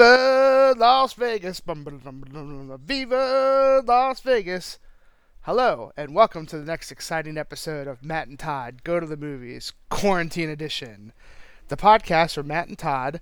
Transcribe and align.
Viva 0.00 0.74
Las 0.78 1.12
Vegas! 1.12 1.60
Viva 1.60 3.82
Las 3.86 4.20
Vegas! 4.20 4.78
Hello, 5.42 5.92
and 5.94 6.14
welcome 6.14 6.46
to 6.46 6.56
the 6.56 6.64
next 6.64 6.90
exciting 6.90 7.36
episode 7.36 7.86
of 7.86 8.02
Matt 8.02 8.26
and 8.26 8.38
Todd 8.38 8.82
Go 8.82 8.98
to 8.98 9.04
the 9.04 9.18
Movies 9.18 9.74
Quarantine 9.90 10.48
Edition. 10.48 11.12
The 11.68 11.76
podcast 11.76 12.38
where 12.38 12.44
Matt 12.44 12.68
and 12.68 12.78
Todd 12.78 13.20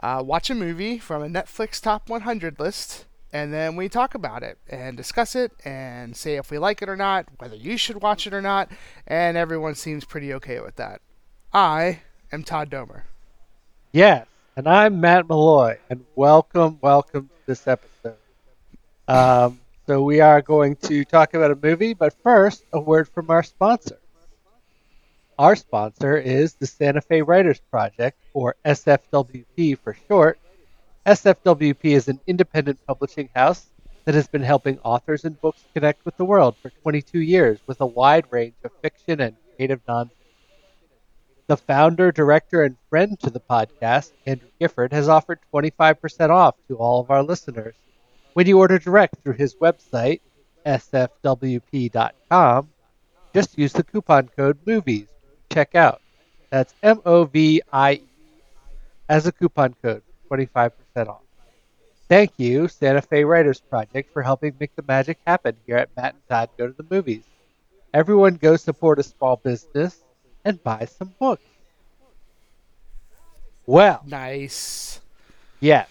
uh, 0.00 0.20
watch 0.26 0.50
a 0.50 0.56
movie 0.56 0.98
from 0.98 1.22
a 1.22 1.28
Netflix 1.28 1.80
Top 1.80 2.08
100 2.08 2.58
list, 2.58 3.04
and 3.32 3.54
then 3.54 3.76
we 3.76 3.88
talk 3.88 4.16
about 4.16 4.42
it 4.42 4.58
and 4.68 4.96
discuss 4.96 5.36
it 5.36 5.52
and 5.64 6.16
say 6.16 6.34
if 6.34 6.50
we 6.50 6.58
like 6.58 6.82
it 6.82 6.88
or 6.88 6.96
not, 6.96 7.26
whether 7.38 7.54
you 7.54 7.76
should 7.76 8.02
watch 8.02 8.26
it 8.26 8.34
or 8.34 8.42
not, 8.42 8.68
and 9.06 9.36
everyone 9.36 9.76
seems 9.76 10.04
pretty 10.04 10.34
okay 10.34 10.58
with 10.58 10.74
that. 10.74 11.00
I 11.52 12.00
am 12.32 12.42
Todd 12.42 12.68
Domer. 12.68 13.02
Yes, 13.92 14.26
and 14.56 14.66
I'm 14.66 15.00
Matt 15.00 15.28
Malloy, 15.28 15.76
and 15.90 16.02
welcome, 16.14 16.78
welcome 16.80 17.28
to 17.28 17.46
this 17.46 17.68
episode. 17.68 18.16
Um, 19.06 19.60
so 19.86 20.02
we 20.02 20.20
are 20.20 20.40
going 20.40 20.76
to 20.76 21.04
talk 21.04 21.34
about 21.34 21.50
a 21.50 21.58
movie, 21.62 21.92
but 21.92 22.14
first, 22.22 22.64
a 22.72 22.80
word 22.80 23.06
from 23.06 23.30
our 23.30 23.42
sponsor. 23.42 23.98
Our 25.38 25.56
sponsor 25.56 26.16
is 26.16 26.54
the 26.54 26.66
Santa 26.66 27.02
Fe 27.02 27.20
Writers 27.20 27.60
Project, 27.70 28.16
or 28.32 28.56
SFWP 28.64 29.78
for 29.78 29.94
short. 30.08 30.38
SFWP 31.04 31.84
is 31.84 32.08
an 32.08 32.18
independent 32.26 32.78
publishing 32.86 33.28
house 33.34 33.66
that 34.06 34.14
has 34.14 34.26
been 34.26 34.42
helping 34.42 34.78
authors 34.78 35.26
and 35.26 35.38
books 35.38 35.62
connect 35.74 36.02
with 36.06 36.16
the 36.16 36.24
world 36.24 36.56
for 36.62 36.70
22 36.70 37.20
years 37.20 37.58
with 37.66 37.82
a 37.82 37.86
wide 37.86 38.24
range 38.30 38.54
of 38.64 38.70
fiction 38.80 39.20
and 39.20 39.36
creative 39.54 39.84
nonfiction. 39.84 40.25
The 41.48 41.56
founder, 41.56 42.12
director, 42.12 42.62
and 42.62 42.76
friend 42.88 43.18
to 43.20 43.30
the 43.30 43.40
podcast, 43.40 44.12
Andrew 44.26 44.48
Gifford, 44.60 44.92
has 44.92 45.08
offered 45.08 45.40
25% 45.52 46.30
off 46.30 46.56
to 46.68 46.76
all 46.76 47.00
of 47.00 47.10
our 47.10 47.22
listeners 47.22 47.74
when 48.34 48.46
you 48.46 48.58
order 48.58 48.78
direct 48.78 49.22
through 49.22 49.34
his 49.34 49.54
website, 49.56 50.20
sfwp.com. 50.66 52.68
Just 53.34 53.58
use 53.58 53.72
the 53.72 53.84
coupon 53.84 54.28
code 54.28 54.58
MOVIES. 54.66 55.08
Check 55.52 55.74
out. 55.74 56.00
That's 56.50 56.74
M 56.82 57.00
O 57.04 57.24
V 57.24 57.62
I 57.72 57.92
E 57.94 58.02
as 59.08 59.26
a 59.26 59.32
coupon 59.32 59.74
code, 59.82 60.02
25% 60.30 61.08
off. 61.08 61.22
Thank 62.08 62.38
you, 62.38 62.68
Santa 62.68 63.02
Fe 63.02 63.24
Writers 63.24 63.60
Project, 63.60 64.12
for 64.12 64.22
helping 64.22 64.54
make 64.60 64.74
the 64.76 64.84
magic 64.86 65.18
happen 65.26 65.56
here 65.66 65.76
at 65.76 65.90
Matt 65.96 66.14
and 66.14 66.22
Todd 66.28 66.50
Go 66.58 66.66
to 66.68 66.72
the 66.72 66.86
Movies. 66.90 67.24
Everyone 67.92 68.34
go 68.36 68.56
support 68.56 68.98
a 68.98 69.02
small 69.04 69.36
business 69.36 70.04
and 70.46 70.62
buy 70.62 70.86
some 70.86 71.12
books. 71.18 71.42
Well, 73.66 74.02
Nice. 74.06 75.00
Yeah. 75.60 75.86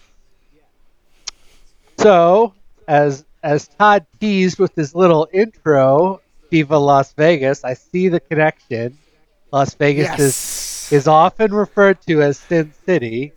So, 1.98 2.54
as 2.88 3.24
as 3.42 3.68
Todd 3.68 4.06
teased 4.18 4.58
with 4.58 4.74
his 4.74 4.94
little 4.94 5.28
intro, 5.32 6.20
Viva 6.50 6.78
Las 6.78 7.12
Vegas, 7.12 7.64
I 7.64 7.74
see 7.74 8.08
the 8.08 8.20
connection. 8.20 8.96
Las 9.52 9.74
Vegas 9.74 10.18
is 10.18 10.92
is 10.92 11.06
often 11.06 11.52
referred 11.52 12.00
to 12.02 12.22
as 12.22 12.38
Sin 12.38 12.72
City, 12.86 13.32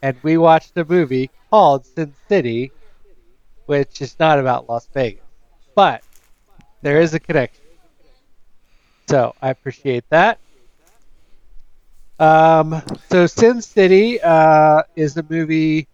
and 0.00 0.16
we 0.22 0.38
watched 0.38 0.76
a 0.78 0.84
movie 0.84 1.30
called 1.50 1.84
Sin 1.84 2.14
City, 2.28 2.72
which 3.66 4.00
is 4.00 4.18
not 4.18 4.38
about 4.38 4.68
Las 4.68 4.88
Vegas, 4.94 5.24
but 5.74 6.02
there 6.80 7.00
is 7.00 7.12
a 7.12 7.20
connection. 7.20 7.64
So 9.08 9.34
I 9.42 9.50
appreciate 9.50 10.04
that. 10.10 10.38
Um, 12.18 12.82
so 13.10 13.26
Sin 13.26 13.62
City 13.62 14.20
uh, 14.20 14.82
is 14.96 15.16
a 15.16 15.24
movie. 15.28 15.88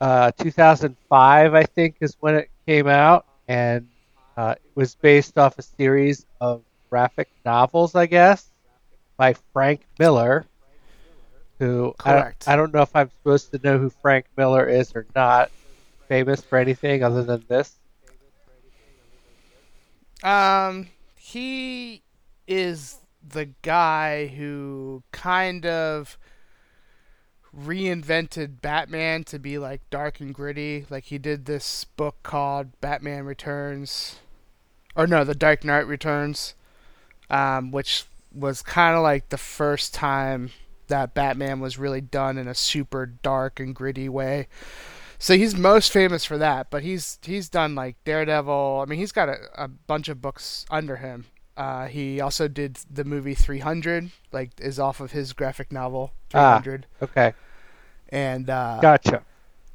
Uh, 0.00 0.30
2005, 0.38 1.54
I 1.54 1.62
think, 1.64 1.96
is 2.00 2.16
when 2.20 2.34
it 2.34 2.50
came 2.66 2.86
out, 2.86 3.26
and 3.48 3.88
uh, 4.36 4.54
it 4.56 4.70
was 4.74 4.94
based 4.96 5.38
off 5.38 5.58
a 5.58 5.62
series 5.62 6.26
of 6.40 6.62
graphic 6.90 7.28
novels, 7.44 7.94
I 7.94 8.06
guess, 8.06 8.46
by 9.16 9.34
Frank 9.52 9.80
Miller. 9.98 10.44
Who 11.58 11.94
I 12.04 12.12
don't. 12.12 12.48
I 12.48 12.56
don't 12.56 12.74
know 12.74 12.82
if 12.82 12.94
I'm 12.94 13.10
supposed 13.10 13.52
to 13.52 13.60
know 13.62 13.78
who 13.78 13.88
Frank 13.88 14.26
Miller 14.36 14.68
is 14.68 14.92
or 14.94 15.06
not. 15.14 15.50
Famous 16.08 16.42
for 16.42 16.58
anything 16.58 17.02
other 17.02 17.22
than 17.22 17.44
this? 17.48 17.72
Um, 20.22 20.88
he 21.16 22.02
is 22.46 22.98
the 23.26 23.50
guy 23.62 24.26
who 24.28 25.02
kind 25.12 25.64
of 25.66 26.18
reinvented 27.56 28.60
Batman 28.60 29.24
to 29.24 29.38
be 29.38 29.58
like 29.58 29.80
dark 29.90 30.20
and 30.20 30.34
gritty. 30.34 30.86
Like 30.90 31.04
he 31.04 31.18
did 31.18 31.46
this 31.46 31.84
book 31.84 32.16
called 32.22 32.80
Batman 32.80 33.24
Returns, 33.24 34.16
or 34.96 35.06
no, 35.06 35.24
The 35.24 35.34
Dark 35.34 35.64
Knight 35.64 35.86
Returns, 35.86 36.54
um, 37.30 37.70
which 37.70 38.04
was 38.34 38.62
kind 38.62 38.96
of 38.96 39.02
like 39.02 39.28
the 39.28 39.38
first 39.38 39.94
time 39.94 40.50
that 40.88 41.14
Batman 41.14 41.60
was 41.60 41.78
really 41.78 42.00
done 42.00 42.36
in 42.36 42.48
a 42.48 42.54
super 42.54 43.06
dark 43.06 43.58
and 43.60 43.74
gritty 43.74 44.08
way. 44.08 44.48
So 45.18 45.36
he's 45.36 45.56
most 45.56 45.92
famous 45.92 46.24
for 46.24 46.36
that, 46.38 46.68
but 46.70 46.82
he's 46.82 47.18
he's 47.22 47.48
done 47.48 47.74
like 47.74 47.96
Daredevil. 48.04 48.82
I 48.82 48.88
mean, 48.88 48.98
he's 48.98 49.12
got 49.12 49.28
a, 49.28 49.38
a 49.54 49.68
bunch 49.68 50.08
of 50.08 50.20
books 50.20 50.66
under 50.70 50.96
him. 50.96 51.26
Uh, 51.56 51.86
he 51.86 52.20
also 52.20 52.48
did 52.48 52.78
the 52.90 53.04
movie 53.04 53.34
300, 53.34 54.10
like 54.32 54.50
is 54.60 54.78
off 54.78 55.00
of 55.00 55.12
his 55.12 55.32
graphic 55.32 55.70
novel 55.72 56.12
Ah. 56.34 56.58
300, 56.60 56.86
Okay, 57.02 57.32
and 58.08 58.50
uh, 58.50 58.78
gotcha. 58.80 59.22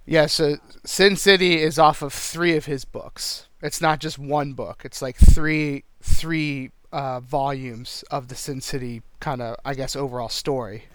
yeah, 0.05 0.25
so 0.25 0.57
Sin 0.85 1.15
City 1.15 1.61
is 1.61 1.79
off 1.79 2.01
of 2.01 2.11
three 2.13 2.55
of 2.57 2.65
his 2.65 2.83
books. 2.85 3.47
It's 3.61 3.79
not 3.81 3.99
just 3.99 4.17
one 4.19 4.53
book. 4.53 4.81
It's 4.85 5.01
like 5.01 5.17
three 5.17 5.83
three 6.01 6.71
uh, 6.91 7.19
volumes 7.21 8.03
of 8.11 8.27
the 8.29 8.35
Sin 8.35 8.61
City 8.61 9.01
kind 9.19 9.41
of, 9.41 9.55
I 9.63 9.73
guess, 9.73 9.95
overall 9.95 10.29
story. 10.29 10.85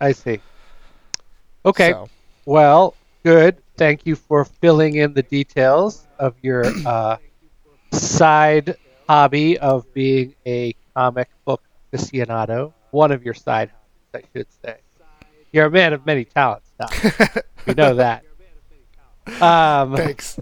I 0.00 0.12
see. 0.12 0.40
Okay, 1.64 1.90
So, 1.92 2.08
well, 2.44 2.94
good. 3.24 3.56
Thank 3.76 4.06
you 4.06 4.14
for 4.16 4.44
filling 4.44 4.96
in 4.96 5.12
the 5.14 5.22
details 5.22 6.06
of 6.18 6.34
your 6.42 6.64
uh, 6.86 7.16
side 7.92 8.76
hobby 9.08 9.58
of 9.58 9.92
being 9.92 10.34
a 10.46 10.74
comic 10.94 11.28
book 11.44 11.62
aficionado. 11.92 12.72
One 12.90 13.12
of 13.12 13.24
your 13.24 13.34
side 13.34 13.70
hobbies, 13.70 14.26
I 14.34 14.38
should 14.38 14.46
say. 14.64 14.76
You're 15.52 15.66
a 15.66 15.70
man 15.70 15.92
of 15.92 16.04
many 16.04 16.24
talents, 16.24 16.70
now. 16.78 16.88
we 17.66 17.74
know 17.76 17.94
that. 17.94 18.24
Um, 19.40 19.96
thanks. 19.96 20.38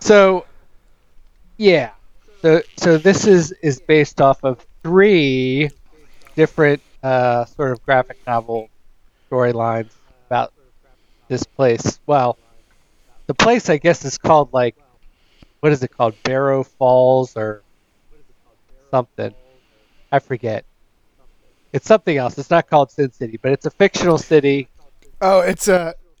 so, 0.00 0.46
yeah. 1.56 1.90
So, 2.42 2.62
so 2.76 2.98
this 2.98 3.26
is 3.26 3.52
is 3.62 3.80
based 3.80 4.20
off 4.20 4.44
of 4.44 4.64
three 4.82 5.70
different 6.36 6.80
uh, 7.02 7.44
sort 7.46 7.72
of 7.72 7.84
graphic 7.84 8.18
novel 8.26 8.68
storylines 9.30 9.90
about 10.26 10.52
this 11.26 11.42
place. 11.44 11.98
Well, 12.06 12.38
the 13.26 13.34
place 13.34 13.68
I 13.68 13.78
guess 13.78 14.04
is 14.04 14.18
called 14.18 14.52
like 14.52 14.76
what 15.60 15.72
is 15.72 15.82
it 15.82 15.88
called? 15.88 16.14
Barrow 16.22 16.62
Falls 16.64 17.36
or 17.36 17.62
something. 18.90 19.34
I 20.10 20.18
forget. 20.18 20.64
It's 21.72 21.86
something 21.86 22.16
else. 22.16 22.38
It's 22.38 22.50
not 22.50 22.68
called 22.68 22.90
Sin 22.90 23.12
City, 23.12 23.38
but 23.40 23.52
it's 23.52 23.66
a 23.66 23.70
fictional 23.70 24.18
city, 24.18 24.68
Oh, 25.20 25.40
it's 25.40 25.66
a 25.66 25.94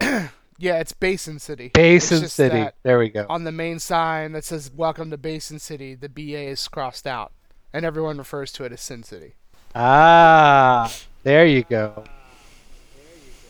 yeah, 0.58 0.78
it's 0.80 0.92
Basin 0.92 1.38
City. 1.38 1.70
Basin 1.72 2.26
City. 2.28 2.68
There 2.82 2.98
we 2.98 3.10
go. 3.10 3.26
on 3.30 3.44
the 3.44 3.52
main 3.52 3.78
sign 3.78 4.32
that 4.32 4.44
says 4.44 4.72
"Welcome 4.74 5.10
to 5.10 5.16
Basin 5.16 5.60
City," 5.60 5.94
the 5.94 6.08
BA 6.08 6.48
is 6.48 6.66
crossed 6.66 7.06
out, 7.06 7.32
and 7.72 7.84
everyone 7.84 8.18
refers 8.18 8.50
to 8.52 8.64
it 8.64 8.72
as 8.72 8.80
Sin 8.80 9.04
City. 9.04 9.34
Ah, 9.74 10.92
there 11.22 11.46
you 11.46 11.62
go. 11.62 12.02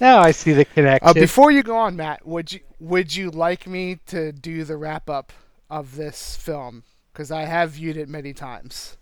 Now 0.00 0.20
I 0.20 0.32
see 0.32 0.52
the 0.52 0.66
connection. 0.66 1.08
Uh, 1.08 1.14
before 1.14 1.50
you 1.50 1.62
go 1.62 1.76
on, 1.76 1.96
Matt, 1.96 2.26
would 2.26 2.52
you 2.52 2.60
would 2.78 3.16
you 3.16 3.30
like 3.30 3.66
me 3.66 4.00
to 4.08 4.32
do 4.32 4.64
the 4.64 4.76
wrap 4.76 5.08
up 5.08 5.32
of 5.70 5.96
this 5.96 6.36
film? 6.36 6.84
Because 7.12 7.30
I 7.30 7.42
have 7.42 7.70
viewed 7.70 7.96
it 7.96 8.08
many 8.08 8.32
times. 8.32 8.96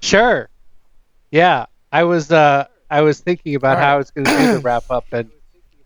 Sure. 0.00 0.48
Yeah, 1.30 1.66
I 1.92 2.04
was 2.04 2.30
uh 2.30 2.66
I 2.90 3.00
was 3.00 3.20
thinking 3.20 3.54
about 3.54 3.78
All 3.78 3.82
how 3.82 3.98
it's 3.98 4.10
going 4.10 4.26
to 4.26 4.36
do 4.36 4.52
the 4.54 4.58
wrap 4.60 4.90
up, 4.90 5.06
and 5.12 5.30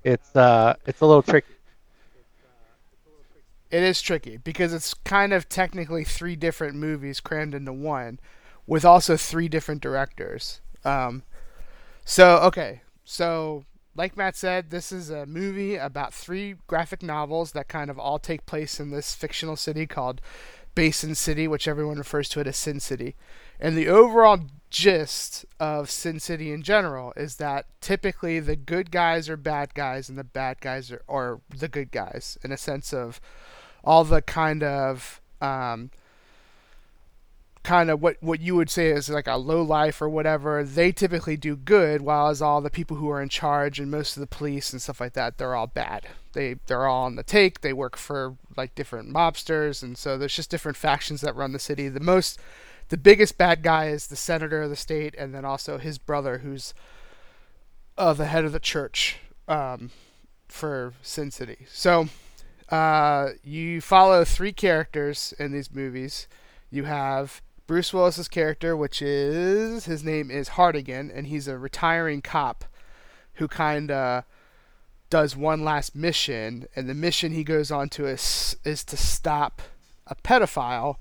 it's 0.04 0.34
uh 0.34 0.74
it's 0.86 1.00
a 1.00 1.06
little 1.06 1.22
tricky. 1.22 1.54
It 3.70 3.82
is 3.82 4.00
tricky 4.00 4.38
because 4.38 4.72
it's 4.72 4.94
kind 4.94 5.32
of 5.32 5.48
technically 5.48 6.04
three 6.04 6.36
different 6.36 6.74
movies 6.76 7.20
crammed 7.20 7.54
into 7.54 7.72
one, 7.72 8.18
with 8.66 8.84
also 8.84 9.16
three 9.16 9.48
different 9.48 9.82
directors. 9.82 10.60
Um, 10.84 11.22
so 12.04 12.38
okay, 12.38 12.82
so 13.04 13.64
like 13.98 14.16
Matt 14.16 14.36
said, 14.36 14.70
this 14.70 14.92
is 14.92 15.10
a 15.10 15.26
movie 15.26 15.74
about 15.74 16.14
three 16.14 16.54
graphic 16.68 17.02
novels 17.02 17.50
that 17.52 17.66
kind 17.66 17.90
of 17.90 17.98
all 17.98 18.20
take 18.20 18.46
place 18.46 18.78
in 18.78 18.90
this 18.90 19.12
fictional 19.12 19.56
city 19.56 19.88
called 19.88 20.20
Basin 20.76 21.16
City, 21.16 21.48
which 21.48 21.66
everyone 21.66 21.98
refers 21.98 22.28
to 22.28 22.40
it 22.40 22.46
as 22.46 22.56
Sin 22.56 22.78
City. 22.78 23.16
And 23.58 23.76
the 23.76 23.88
overall 23.88 24.38
gist 24.70 25.44
of 25.58 25.90
Sin 25.90 26.20
City 26.20 26.52
in 26.52 26.62
general 26.62 27.12
is 27.16 27.36
that 27.36 27.66
typically 27.80 28.38
the 28.38 28.54
good 28.54 28.92
guys 28.92 29.28
are 29.28 29.36
bad 29.36 29.74
guys 29.74 30.08
and 30.08 30.16
the 30.16 30.22
bad 30.22 30.60
guys 30.60 30.92
are, 30.92 31.02
are 31.08 31.40
the 31.48 31.66
good 31.66 31.90
guys 31.90 32.38
in 32.44 32.52
a 32.52 32.56
sense 32.56 32.94
of 32.94 33.20
all 33.82 34.04
the 34.04 34.22
kind 34.22 34.62
of 34.62 35.20
um, 35.40 35.90
kind 37.68 37.90
of 37.90 38.00
what 38.00 38.16
what 38.20 38.40
you 38.40 38.56
would 38.56 38.70
say 38.70 38.88
is 38.88 39.10
like 39.10 39.26
a 39.26 39.36
low 39.36 39.60
life 39.60 40.00
or 40.00 40.08
whatever 40.08 40.64
they 40.64 40.90
typically 40.90 41.36
do 41.36 41.54
good 41.54 42.00
while 42.00 42.28
as 42.28 42.40
all 42.40 42.62
the 42.62 42.70
people 42.70 42.96
who 42.96 43.10
are 43.10 43.20
in 43.20 43.28
charge 43.28 43.78
and 43.78 43.90
most 43.90 44.16
of 44.16 44.22
the 44.22 44.26
police 44.26 44.72
and 44.72 44.80
stuff 44.80 45.02
like 45.02 45.12
that 45.12 45.36
they're 45.36 45.54
all 45.54 45.66
bad. 45.66 46.06
They 46.32 46.54
they're 46.66 46.86
all 46.86 47.04
on 47.04 47.16
the 47.16 47.22
take 47.22 47.60
they 47.60 47.74
work 47.74 47.98
for 47.98 48.36
like 48.56 48.74
different 48.74 49.12
mobsters 49.12 49.82
and 49.82 49.98
so 49.98 50.16
there's 50.16 50.34
just 50.34 50.48
different 50.48 50.78
factions 50.78 51.20
that 51.20 51.36
run 51.36 51.52
the 51.52 51.58
city. 51.58 51.90
The 51.90 52.00
most 52.00 52.40
the 52.88 52.96
biggest 52.96 53.36
bad 53.36 53.62
guy 53.62 53.88
is 53.88 54.06
the 54.06 54.16
senator 54.16 54.62
of 54.62 54.70
the 54.70 54.74
state 54.74 55.14
and 55.18 55.34
then 55.34 55.44
also 55.44 55.76
his 55.76 55.98
brother 55.98 56.38
who's 56.38 56.72
uh, 57.98 58.14
the 58.14 58.24
head 58.24 58.46
of 58.46 58.52
the 58.52 58.60
church 58.60 59.18
um, 59.46 59.90
for 60.48 60.94
sin 61.02 61.30
city. 61.30 61.66
So 61.70 62.08
uh, 62.70 63.32
you 63.44 63.82
follow 63.82 64.24
three 64.24 64.54
characters 64.54 65.34
in 65.38 65.52
these 65.52 65.70
movies. 65.70 66.28
You 66.70 66.84
have 66.84 67.42
Bruce 67.68 67.92
Willis's 67.92 68.28
character, 68.28 68.74
which 68.74 69.02
is 69.02 69.84
his 69.84 70.02
name 70.02 70.30
is 70.30 70.48
Hartigan, 70.48 71.10
and 71.10 71.26
he's 71.26 71.46
a 71.46 71.58
retiring 71.58 72.22
cop 72.22 72.64
who 73.34 73.46
kind 73.46 73.90
of 73.90 74.24
does 75.10 75.36
one 75.36 75.62
last 75.62 75.94
mission, 75.94 76.66
and 76.74 76.88
the 76.88 76.94
mission 76.94 77.30
he 77.30 77.44
goes 77.44 77.70
on 77.70 77.90
to 77.90 78.06
is 78.06 78.56
is 78.64 78.82
to 78.84 78.96
stop 78.96 79.60
a 80.06 80.14
pedophile 80.16 80.96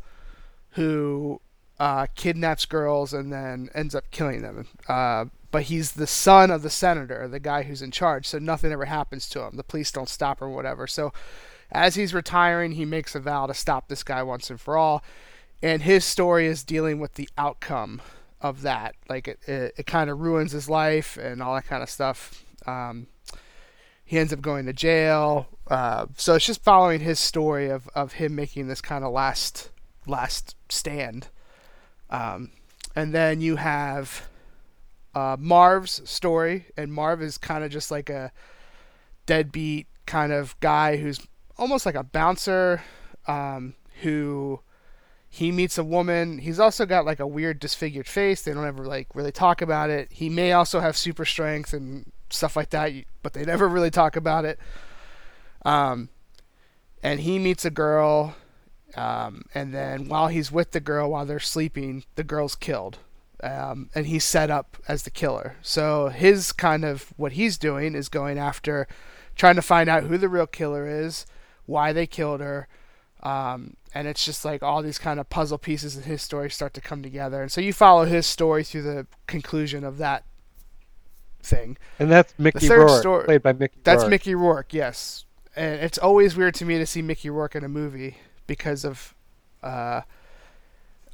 who 0.71 1.39
uh, 1.79 2.07
kidnaps 2.15 2.65
girls 2.65 3.13
and 3.13 3.31
then 3.31 3.69
ends 3.73 3.95
up 3.95 4.11
killing 4.11 4.41
them. 4.41 4.67
Uh, 4.89 5.25
but 5.51 5.63
he's 5.63 5.93
the 5.93 6.05
son 6.05 6.51
of 6.51 6.63
the 6.63 6.69
senator, 6.69 7.29
the 7.29 7.39
guy 7.39 7.63
who's 7.63 7.81
in 7.81 7.91
charge, 7.91 8.27
so 8.27 8.39
nothing 8.39 8.73
ever 8.73 8.85
happens 8.85 9.29
to 9.29 9.41
him. 9.41 9.55
The 9.55 9.63
police 9.63 9.89
don't 9.89 10.09
stop 10.09 10.41
or 10.41 10.49
whatever. 10.49 10.85
So 10.85 11.13
as 11.71 11.95
he's 11.95 12.13
retiring, 12.13 12.73
he 12.73 12.83
makes 12.83 13.15
a 13.15 13.21
vow 13.21 13.45
to 13.45 13.53
stop 13.53 13.87
this 13.87 14.03
guy 14.03 14.21
once 14.21 14.49
and 14.49 14.59
for 14.59 14.75
all 14.75 15.01
and 15.62 15.81
his 15.81 16.06
story 16.06 16.48
is 16.48 16.63
dealing 16.63 17.00
with 17.00 17.15
the 17.15 17.30
outcome 17.38 18.01
of 18.42 18.62
that. 18.62 18.95
Like 19.09 19.27
it, 19.27 19.39
it, 19.48 19.74
it 19.77 19.86
kind 19.86 20.09
of 20.09 20.19
ruins 20.19 20.51
his 20.51 20.69
life 20.69 21.18
and 21.18 21.42
all 21.42 21.56
that 21.56 21.65
kind 21.65 21.83
of 21.83 21.89
stuff. 21.89 22.44
Um, 22.65 23.07
he 24.06 24.18
ends 24.18 24.31
up 24.31 24.42
going 24.42 24.65
to 24.65 24.74
jail. 24.74 25.48
Uh, 25.68 26.06
so 26.15 26.36
it's 26.36 26.45
just 26.45 26.63
following 26.63 27.01
his 27.01 27.19
story 27.19 27.69
of, 27.69 27.89
of 27.95 28.13
him 28.13 28.36
making 28.36 28.68
this 28.68 28.81
kind 28.81 29.04
of 29.04 29.12
last 29.12 29.71
last 30.06 30.56
stand. 30.69 31.27
Um, 32.09 32.51
and 32.95 33.13
then 33.13 33.42
you 33.42 33.57
have 33.57 34.27
uh, 35.13 35.36
Marv's 35.38 36.07
story, 36.09 36.68
and 36.77 36.94
Marv 36.94 37.21
is 37.21 37.38
kind 37.38 37.63
of 37.63 37.71
just 37.71 37.92
like 37.92 38.09
a 38.09 38.31
deadbeat 39.25 39.88
kind 40.06 40.31
of 40.31 40.57
guy 40.62 40.98
who's 40.98 41.19
almost 41.57 41.86
like 41.86 41.95
a 41.95 42.04
bouncer 42.04 42.81
um, 43.27 43.75
who 44.01 44.62
he 45.29 45.51
meets 45.51 45.77
a 45.77 45.83
woman. 45.83 46.39
He's 46.39 46.59
also 46.59 46.85
got 46.85 47.06
like 47.06 47.19
a 47.19 47.27
weird 47.27 47.59
disfigured 47.59 48.07
face. 48.07 48.41
They 48.41 48.53
don't 48.53 48.65
ever 48.65 48.85
like 48.85 49.07
really 49.13 49.31
talk 49.31 49.62
about 49.62 49.89
it. 49.89 50.12
He 50.12 50.29
may 50.29 50.53
also 50.53 50.79
have 50.79 50.97
super 50.97 51.25
strength 51.25 51.74
and 51.74 52.12
stuff 52.29 52.56
like 52.56 52.69
that, 52.71 52.91
but 53.21 53.33
they 53.33 53.45
never 53.45 53.68
really 53.68 53.91
talk 53.91 54.15
about 54.15 54.45
it. 54.45 54.59
Um, 55.65 56.09
and 57.03 57.19
he 57.19 57.39
meets 57.39 57.65
a 57.65 57.69
girl, 57.69 58.35
um, 58.95 59.44
and 59.53 59.74
then 59.74 60.07
while 60.07 60.27
he's 60.27 60.51
with 60.51 60.71
the 60.71 60.79
girl, 60.79 61.12
while 61.12 61.25
they're 61.25 61.39
sleeping, 61.39 62.03
the 62.15 62.23
girl's 62.23 62.56
killed. 62.56 63.00
Um, 63.44 63.91
and 63.94 64.07
he's 64.07 64.23
set 64.23 64.50
up 64.50 64.77
as 64.88 65.03
the 65.03 65.12
killer. 65.12 65.57
So 65.62 66.09
his 66.09 66.51
kind 66.51 66.83
of 66.83 67.13
what 67.18 67.33
he's 67.33 67.59
doing 67.59 67.94
is 67.94 68.09
going 68.09 68.39
after, 68.39 68.88
trying 69.35 69.56
to 69.57 69.62
find 69.62 69.88
out 69.88 70.03
who 70.03 70.18
the 70.18 70.27
real 70.27 70.47
killer 70.47 70.88
is, 70.88 71.27
why 71.68 71.94
they 71.94 72.07
killed 72.07 72.41
her, 72.41 72.68
um, 73.21 73.76
and 73.93 74.07
it's 74.07 74.23
just 74.23 74.45
like 74.45 74.63
all 74.63 74.81
these 74.81 74.99
kind 74.99 75.19
of 75.19 75.29
puzzle 75.29 75.57
pieces 75.57 75.95
in 75.95 76.03
his 76.03 76.21
story 76.21 76.49
start 76.49 76.73
to 76.75 76.81
come 76.81 77.01
together. 77.01 77.41
And 77.41 77.51
so 77.51 77.61
you 77.61 77.73
follow 77.73 78.05
his 78.05 78.25
story 78.25 78.63
through 78.63 78.83
the 78.83 79.07
conclusion 79.27 79.83
of 79.83 79.97
that 79.97 80.25
thing. 81.41 81.77
And 81.99 82.11
that's 82.11 82.33
Mickey 82.37 82.67
Rourke, 82.69 82.99
story, 82.99 83.25
played 83.25 83.43
by 83.43 83.53
Mickey. 83.53 83.79
That's 83.83 84.03
Rourke. 84.03 84.11
Mickey 84.11 84.35
Rourke, 84.35 84.73
yes. 84.73 85.25
And 85.55 85.81
it's 85.81 85.97
always 85.97 86.35
weird 86.35 86.53
to 86.55 86.65
me 86.65 86.77
to 86.77 86.85
see 86.85 87.01
Mickey 87.01 87.29
Rourke 87.29 87.55
in 87.55 87.63
a 87.63 87.69
movie 87.69 88.17
because 88.45 88.85
of. 88.85 89.13
Uh, 89.63 90.01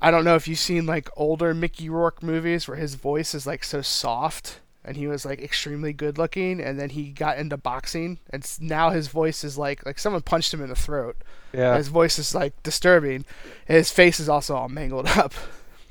I 0.02 0.12
don't 0.12 0.26
know 0.26 0.36
if 0.36 0.50
you've 0.50 0.60
seen 0.60 0.86
like 0.86 1.10
older 1.16 1.54
Mickey 1.54 1.88
Rourke 1.90 2.22
movies 2.22 2.68
where 2.68 2.76
his 2.76 2.96
voice 2.96 3.34
is 3.34 3.48
like 3.48 3.64
so 3.64 3.82
soft 3.82 4.60
and 4.86 4.98
he 4.98 5.08
was 5.08 5.26
like 5.26 5.42
extremely 5.42 5.94
good 5.94 6.18
looking 6.18 6.60
and 6.60 6.80
then 6.80 6.90
he 6.90 7.10
got 7.10 7.38
into 7.38 7.58
boxing 7.58 8.20
and 8.30 8.46
now 8.60 8.90
his 8.90 9.08
voice 9.08 9.44
is 9.44 9.58
like 9.58 9.86
like 9.86 9.98
someone 10.00 10.22
punched 10.22 10.54
him 10.54 10.62
in 10.62 10.70
the 10.70 10.76
throat. 10.76 11.18
Yeah. 11.54 11.78
His 11.78 11.88
voice 11.88 12.20
is 12.20 12.34
like 12.36 12.62
disturbing. 12.64 13.26
And 13.68 13.78
his 13.78 13.92
face 13.92 14.20
is 14.20 14.28
also 14.28 14.56
all 14.56 14.70
mangled 14.70 15.08
up. 15.08 15.34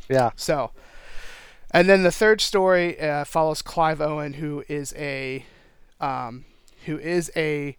Yeah. 0.09 0.31
So 0.37 0.73
and 1.71 1.89
then 1.89 2.03
the 2.03 2.13
third 2.13 2.41
story 2.41 3.01
uh, 3.01 3.25
follows 3.25 3.63
clive 3.63 4.01
owen 4.01 4.35
who 4.35 4.65
is 4.69 4.93
a 4.97 5.47
um, 6.01 6.45
who 6.87 6.99
is 6.99 7.31
a 7.37 7.77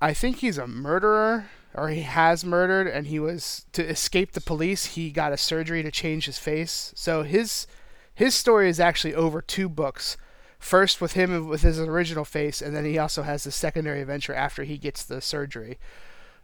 i 0.00 0.12
think 0.12 0.38
he's 0.38 0.58
a 0.58 0.66
murderer 0.66 1.46
or 1.74 1.88
he 1.88 2.02
has 2.02 2.44
murdered 2.44 2.86
and 2.86 3.08
he 3.08 3.18
was 3.18 3.66
to 3.72 3.84
escape 3.84 4.32
the 4.32 4.40
police 4.40 4.86
he 4.86 5.10
got 5.10 5.32
a 5.32 5.36
surgery 5.36 5.82
to 5.82 5.90
change 5.90 6.26
his 6.26 6.38
face. 6.38 6.92
So 6.94 7.24
his 7.24 7.66
his 8.14 8.34
story 8.34 8.68
is 8.68 8.80
actually 8.80 9.14
over 9.14 9.40
two 9.40 9.68
books. 9.68 10.16
First 10.58 11.00
with 11.00 11.12
him 11.12 11.48
with 11.48 11.62
his 11.62 11.78
original 11.78 12.24
face, 12.24 12.62
and 12.62 12.74
then 12.74 12.84
he 12.84 12.96
also 12.96 13.22
has 13.22 13.44
the 13.44 13.50
secondary 13.50 14.00
adventure 14.00 14.32
after 14.32 14.64
he 14.64 14.78
gets 14.78 15.04
the 15.04 15.20
surgery. 15.20 15.78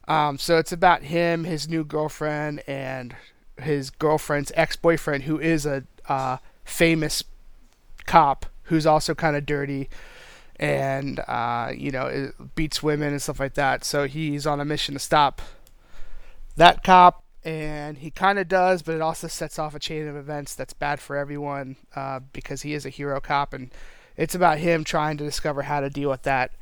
Um, 0.07 0.37
so 0.37 0.59
it's 0.59 0.73
about 0.73 1.05
him, 1.05 1.45
his 1.45 1.69
new 1.69 1.85
girlfriend, 1.85 2.63
and 2.67 3.17
his 3.63 3.89
girlfriend's 3.89 4.53
ex-boyfriend, 4.55 5.25
who 5.25 5.41
is 5.41 5.65
a 5.65 5.85
uh, 6.07 6.39
famous 6.65 7.25
cop 8.07 8.47
who's 8.65 8.87
also 8.87 9.15
kind 9.15 9.37
of 9.37 9.47
dirty 9.47 9.89
and 10.57 11.21
uh, 11.21 11.73
you 11.75 11.91
know 11.91 12.33
beats 12.55 12.83
women 12.83 13.13
and 13.13 13.23
stuff 13.23 13.41
like 13.41 13.55
that. 13.55 13.85
So 13.85 14.07
he's 14.07 14.47
on 14.47 14.61
a 14.61 14.65
mission 14.65 14.95
to 14.95 15.01
stop 15.01 15.41
that 16.57 16.83
cop 16.83 17.25
and 17.45 17.99
he 17.99 18.11
kind 18.11 18.39
of 18.39 18.49
does, 18.49 18.83
but 18.83 18.95
it 18.95 19.01
also 19.01 19.27
sets 19.27 19.59
off 19.59 19.75
a 19.75 19.79
chain 19.79 20.07
of 20.07 20.17
events 20.17 20.55
that's 20.55 20.73
bad 20.73 21.01
for 21.01 21.17
everyone 21.17 21.77
uh, 21.97 22.21
because 22.33 22.63
he 22.63 22.75
is 22.75 22.85
a 22.85 22.91
hero 22.91 23.21
cop, 23.21 23.55
and 23.55 23.71
it's 24.17 24.35
about 24.35 24.59
him 24.59 24.85
trying 24.85 25.17
to 25.17 25.25
discover 25.25 25.63
how 25.63 25.81
to 25.81 25.89
deal 25.89 26.11
with 26.11 26.23
that 26.23 26.53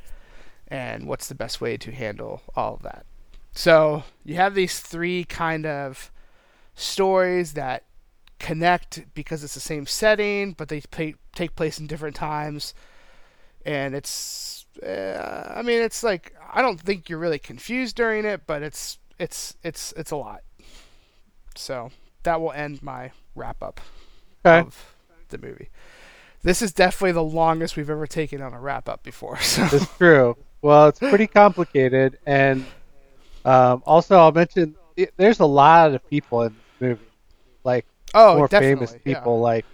and 0.67 1.07
what's 1.07 1.27
the 1.27 1.35
best 1.35 1.59
way 1.59 1.75
to 1.77 1.91
handle 1.91 2.41
all 2.55 2.75
of 2.75 2.83
that. 2.83 3.05
So 3.51 4.03
you 4.23 4.35
have 4.35 4.55
these 4.55 4.79
three 4.79 5.23
kind 5.25 5.65
of 5.65 6.11
stories 6.75 7.53
that 7.53 7.83
connect 8.39 9.03
because 9.13 9.43
it's 9.43 9.55
the 9.55 9.59
same 9.59 9.85
setting, 9.85 10.53
but 10.53 10.69
they 10.69 10.81
take 11.35 11.55
place 11.55 11.79
in 11.79 11.87
different 11.87 12.15
times, 12.15 12.73
and 13.65 13.93
it's. 13.93 14.65
Uh, 14.81 15.53
I 15.57 15.61
mean, 15.61 15.81
it's 15.81 16.03
like 16.03 16.33
I 16.53 16.61
don't 16.61 16.79
think 16.79 17.09
you're 17.09 17.19
really 17.19 17.39
confused 17.39 17.97
during 17.97 18.23
it, 18.23 18.43
but 18.47 18.63
it's 18.63 18.97
it's 19.17 19.57
it's 19.61 19.93
it's 19.97 20.11
a 20.11 20.15
lot. 20.15 20.41
So 21.55 21.91
that 22.23 22.41
will 22.41 22.51
end 22.51 22.81
my 22.83 23.11
wrap 23.35 23.61
up 23.63 23.81
okay. 24.45 24.65
of 24.67 24.95
the 25.29 25.37
movie. 25.37 25.69
This 26.41 26.61
is 26.61 26.71
definitely 26.71 27.11
the 27.13 27.23
longest 27.23 27.75
we've 27.75 27.89
ever 27.89 28.07
taken 28.07 28.41
on 28.41 28.53
a 28.53 28.59
wrap 28.59 28.87
up 28.87 29.03
before. 29.03 29.37
So. 29.41 29.67
It's 29.71 29.97
true. 29.97 30.37
Well, 30.61 30.87
it's 30.87 30.99
pretty 30.99 31.27
complicated, 31.27 32.19
and 32.25 32.65
um, 33.45 33.81
also 33.85 34.17
I'll 34.17 34.33
mention 34.33 34.75
it, 34.97 35.13
there's 35.15 35.39
a 35.39 35.45
lot 35.45 35.93
of 35.93 36.07
people 36.09 36.41
in 36.43 36.55
the 36.79 36.85
movie, 36.85 37.01
like 37.63 37.85
oh, 38.13 38.35
more 38.35 38.47
famous 38.49 38.93
people, 39.03 39.37
yeah. 39.37 39.43
like 39.43 39.65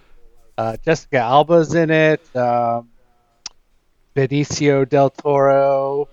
uh, 0.56 0.76
Jessica 0.84 1.18
Alba's 1.18 1.74
in 1.74 1.90
it, 1.90 2.36
um, 2.36 2.88
Benicio 4.14 4.88
del 4.88 5.10
Toro, 5.10 6.08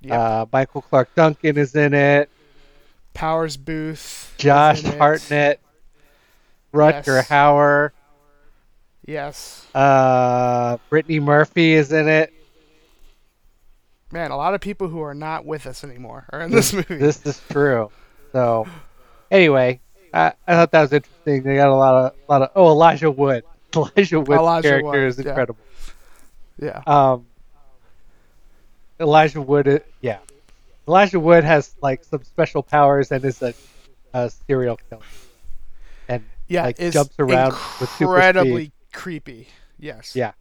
yep. 0.00 0.18
uh, 0.18 0.46
Michael 0.52 0.82
Clarke 0.82 1.14
Duncan 1.14 1.58
is 1.58 1.74
in 1.74 1.92
it. 1.92 2.30
Powers 3.18 3.56
Boothe, 3.56 4.00
Josh 4.36 4.80
Hartnett, 4.84 5.58
Rutger 6.72 7.16
yes. 7.16 7.28
Hauer. 7.28 7.90
Yes. 9.04 9.66
Uh, 9.74 10.76
Brittany 10.88 11.18
Murphy 11.18 11.72
is 11.72 11.90
in 11.90 12.06
it. 12.06 12.32
Man, 14.12 14.30
a 14.30 14.36
lot 14.36 14.54
of 14.54 14.60
people 14.60 14.86
who 14.86 15.00
are 15.00 15.14
not 15.14 15.44
with 15.44 15.66
us 15.66 15.82
anymore 15.82 16.26
are 16.30 16.42
in 16.42 16.52
this, 16.52 16.72
movie. 16.72 16.94
This 16.94 17.26
is 17.26 17.42
true. 17.50 17.90
So, 18.30 18.68
anyway, 19.32 19.80
I, 20.14 20.34
I 20.46 20.54
thought 20.54 20.70
that 20.70 20.82
was 20.82 20.92
interesting. 20.92 21.42
They 21.42 21.56
got 21.56 21.70
a 21.70 21.74
lot 21.74 21.94
of, 21.96 22.12
a 22.12 22.32
lot 22.32 22.42
of. 22.42 22.50
Oh, 22.54 22.68
Elijah 22.68 23.10
Wood. 23.10 23.42
Elijah 23.74 24.20
Wood's 24.20 24.30
Elijah 24.30 24.68
character 24.68 24.90
Wood, 24.90 25.08
is 25.08 25.18
incredible. 25.18 25.58
Yeah. 26.56 26.82
yeah. 26.86 27.12
Um. 27.12 27.26
Elijah 29.00 29.42
Wood, 29.42 29.82
yeah, 30.00 30.18
Elijah 30.88 31.20
Wood 31.20 31.44
has 31.44 31.76
like 31.82 32.02
some 32.02 32.24
special 32.24 32.62
powers 32.62 33.12
and 33.12 33.24
is 33.24 33.42
a, 33.42 33.54
a 34.14 34.30
serial 34.46 34.78
killer. 34.88 35.02
And 36.08 36.24
Yeah, 36.48 36.64
like 36.64 36.78
jumps 36.78 37.14
around 37.18 37.52
with 37.78 37.90
super 37.90 38.16
incredibly 38.16 38.72
creepy. 38.92 39.48
Yes. 39.78 40.16
Yeah. 40.16 40.32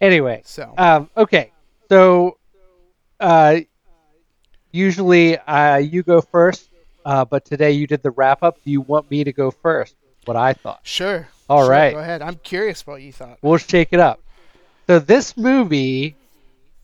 Anyway, 0.00 0.42
So 0.44 0.74
um, 0.76 1.10
okay, 1.16 1.52
so 1.88 2.38
uh, 3.18 3.60
usually 4.70 5.38
uh, 5.38 5.76
you 5.76 6.02
go 6.02 6.20
first, 6.20 6.68
uh, 7.04 7.24
but 7.24 7.44
today 7.44 7.72
you 7.72 7.86
did 7.86 8.02
the 8.02 8.10
wrap 8.10 8.42
up. 8.42 8.62
Do 8.64 8.70
you 8.70 8.80
want 8.80 9.10
me 9.10 9.24
to 9.24 9.32
go 9.32 9.50
first? 9.50 9.94
What 10.24 10.36
I 10.36 10.52
thought. 10.52 10.80
sure. 10.82 11.26
All 11.48 11.62
right. 11.62 11.68
right. 11.68 11.92
Go 11.94 12.00
ahead. 12.00 12.22
I'm 12.22 12.36
curious 12.36 12.86
what 12.86 13.00
you 13.00 13.12
thought. 13.12 13.38
We'll 13.40 13.56
shake 13.56 13.88
it 13.92 14.00
up. 14.00 14.20
So 14.86 14.98
this 14.98 15.36
movie, 15.36 16.16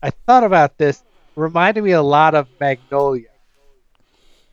I 0.01 0.09
thought 0.09 0.43
about 0.43 0.77
this, 0.77 1.04
reminded 1.35 1.83
me 1.83 1.91
a 1.91 2.01
lot 2.01 2.35
of 2.35 2.47
Magnolia. 2.59 3.29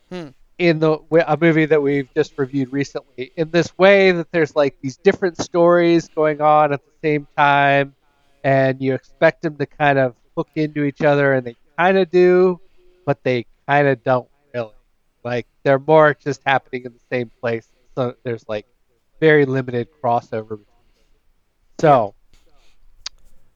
Hmm. 0.09 0.29
In 0.59 0.79
the 0.79 0.99
a 1.27 1.35
movie 1.35 1.65
that 1.65 1.81
we've 1.81 2.07
just 2.15 2.37
reviewed 2.37 2.71
recently, 2.71 3.31
in 3.35 3.49
this 3.49 3.75
way 3.77 4.11
that 4.11 4.31
there's 4.31 4.55
like 4.55 4.75
these 4.81 4.97
different 4.97 5.37
stories 5.37 6.07
going 6.09 6.41
on 6.41 6.71
at 6.71 6.81
the 6.85 6.91
same 7.01 7.27
time, 7.35 7.95
and 8.43 8.79
you 8.79 8.93
expect 8.93 9.41
them 9.41 9.57
to 9.57 9.65
kind 9.65 9.97
of 9.97 10.15
hook 10.37 10.49
into 10.55 10.83
each 10.83 11.01
other, 11.01 11.33
and 11.33 11.45
they 11.47 11.55
kind 11.77 11.97
of 11.97 12.09
do, 12.11 12.59
but 13.05 13.23
they 13.23 13.45
kind 13.67 13.87
of 13.87 14.03
don't 14.03 14.27
really. 14.53 14.71
Like 15.23 15.47
they're 15.63 15.79
more 15.79 16.13
just 16.13 16.41
happening 16.45 16.85
in 16.85 16.93
the 16.93 16.99
same 17.11 17.31
place, 17.41 17.67
so 17.95 18.15
there's 18.23 18.47
like 18.47 18.67
very 19.19 19.45
limited 19.45 19.87
crossover. 20.03 20.59
So, 21.79 22.13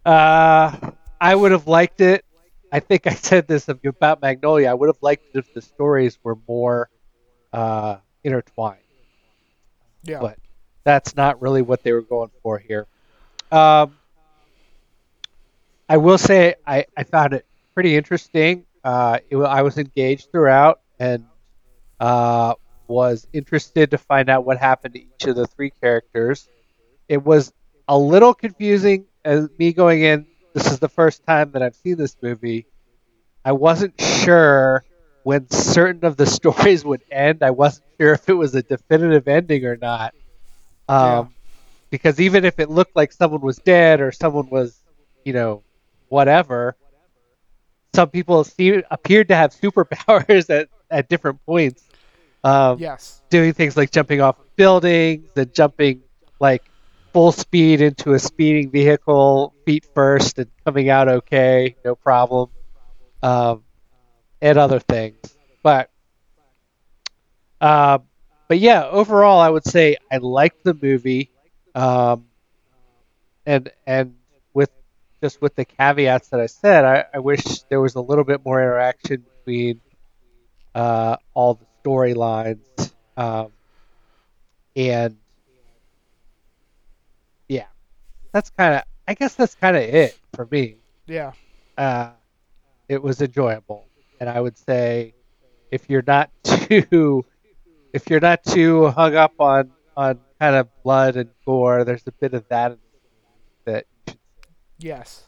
uh, 0.05 0.91
I 1.21 1.35
would 1.35 1.51
have 1.51 1.67
liked 1.67 2.01
it. 2.01 2.25
I 2.71 2.79
think 2.79 3.07
I 3.07 3.13
said 3.13 3.47
this 3.47 3.67
about 3.69 4.21
Magnolia. 4.21 4.69
I 4.69 4.73
would 4.73 4.87
have 4.87 5.01
liked 5.01 5.25
it 5.33 5.39
if 5.39 5.53
the 5.53 5.61
stories 5.61 6.17
were 6.23 6.37
more 6.47 6.89
uh, 7.53 7.97
intertwined, 8.23 8.81
Yeah. 10.03 10.19
but 10.19 10.39
that's 10.83 11.15
not 11.15 11.41
really 11.41 11.61
what 11.61 11.83
they 11.83 11.91
were 11.91 12.01
going 12.01 12.31
for 12.41 12.57
here. 12.57 12.87
Um, 13.51 13.97
I 15.89 15.97
will 15.97 16.17
say 16.17 16.55
I, 16.65 16.85
I 16.95 17.03
found 17.03 17.33
it 17.33 17.45
pretty 17.73 17.95
interesting. 17.95 18.65
Uh, 18.83 19.19
it, 19.29 19.37
I 19.37 19.61
was 19.61 19.77
engaged 19.77 20.31
throughout 20.31 20.81
and 20.99 21.25
uh, 21.99 22.55
was 22.87 23.27
interested 23.33 23.91
to 23.91 23.97
find 23.97 24.29
out 24.29 24.45
what 24.45 24.57
happened 24.57 24.93
to 24.95 25.01
each 25.01 25.25
of 25.27 25.35
the 25.35 25.47
three 25.47 25.71
characters. 25.71 26.47
It 27.07 27.23
was 27.23 27.53
a 27.87 27.97
little 27.97 28.33
confusing 28.33 29.05
as 29.23 29.49
me 29.57 29.73
going 29.73 30.01
in. 30.03 30.27
This 30.57 30.71
is 30.71 30.79
the 30.79 30.89
first 30.89 31.23
time 31.23 31.51
that 31.51 31.61
I've 31.61 31.75
seen 31.75 31.97
this 31.97 32.17
movie. 32.19 32.65
I 33.45 33.51
wasn't 33.51 34.01
sure 34.01 34.83
when 35.21 35.47
certain 35.51 36.03
of 36.03 36.17
the 36.17 36.25
stories 36.39 36.83
would 36.83 37.03
end. 37.11 37.43
I 37.43 37.51
wasn't 37.51 37.85
sure 37.99 38.13
if 38.13 38.27
it 38.27 38.33
was 38.33 38.55
a 38.55 38.63
definitive 38.63 39.27
ending 39.27 39.65
or 39.65 39.75
not. 39.75 40.15
Um, 40.89 40.97
Yeah. 40.99 41.25
Because 41.91 42.19
even 42.19 42.43
if 42.43 42.59
it 42.59 42.71
looked 42.71 42.95
like 42.95 43.13
someone 43.13 43.41
was 43.41 43.57
dead 43.59 44.01
or 44.01 44.11
someone 44.11 44.49
was, 44.49 44.75
you 45.23 45.31
know, 45.31 45.61
whatever, 46.09 46.75
some 47.93 48.09
people 48.09 48.43
see, 48.43 48.81
appeared 48.89 49.27
to 49.27 49.35
have 49.35 49.51
superpowers 49.61 50.49
at, 50.49 50.69
at 50.89 51.07
different 51.07 51.45
points. 51.45 51.83
Um, 52.43 52.79
yes. 52.79 53.21
doing 53.29 53.53
things 53.53 53.77
like 53.77 53.91
jumping 53.91 54.21
off 54.21 54.39
of 54.39 54.55
buildings 54.55 55.29
and 55.35 55.53
jumping 55.53 56.01
like 56.39 56.63
full 57.17 57.31
speed 57.31 57.81
into 57.81 58.13
a 58.13 58.19
speeding 58.19 58.69
vehicle 58.69 59.51
feet 59.65 59.83
first 59.95 60.37
and 60.37 60.51
coming 60.63 60.87
out 60.87 61.07
okay, 61.09 61.75
no 61.83 61.95
problem, 61.95 62.47
um, 63.23 63.63
and 64.41 64.57
other 64.57 64.79
things. 64.79 65.37
But 65.63 65.89
uh, 67.59 67.99
but 68.47 68.59
yeah, 68.59 68.85
overall, 68.85 69.39
I 69.39 69.49
would 69.49 69.65
say 69.65 69.97
I 70.11 70.17
liked 70.17 70.63
the 70.63 70.75
movie, 70.75 71.31
um, 71.75 72.25
and 73.45 73.69
and 73.85 74.15
with 74.53 74.69
just 75.23 75.41
with 75.41 75.55
the 75.55 75.65
caveats 75.65 76.29
that 76.29 76.39
I 76.39 76.45
said, 76.47 76.85
I, 76.85 77.05
I 77.13 77.19
wish 77.19 77.43
there 77.69 77.81
was 77.81 77.95
a 77.95 78.01
little 78.01 78.23
bit 78.23 78.45
more 78.45 78.61
interaction 78.61 79.25
between 79.45 79.81
uh, 80.75 81.17
all 81.33 81.55
the 81.55 81.65
storylines, 81.83 82.93
um, 83.17 83.53
and 84.75 85.17
yeah, 87.47 87.67
that's 88.37 88.51
kind 88.51 88.75
of. 88.75 88.83
I 89.07 89.15
guess 89.15 89.33
that's 89.33 89.55
kind 89.55 89.75
of 89.75 89.81
it 89.81 90.15
for 90.35 90.47
me. 90.51 90.75
Yeah. 91.07 91.31
Uh, 91.75 92.11
it 92.87 93.01
was 93.01 93.19
enjoyable, 93.19 93.87
and 94.19 94.29
I 94.29 94.39
would 94.39 94.57
say 94.57 95.15
if 95.71 95.89
you're 95.89 96.03
not 96.05 96.29
too 96.43 97.25
if 97.93 98.09
you're 98.09 98.19
not 98.19 98.43
too 98.43 98.89
hung 98.89 99.15
up 99.15 99.33
on 99.39 99.71
on 99.95 100.19
kind 100.39 100.55
of 100.55 100.67
blood 100.83 101.15
and 101.15 101.29
gore, 101.45 101.83
there's 101.83 102.05
a 102.05 102.11
bit 102.11 102.35
of 102.35 102.47
that 102.49 102.73
in 102.73 102.77
that. 103.65 103.85
Yes. 104.77 105.23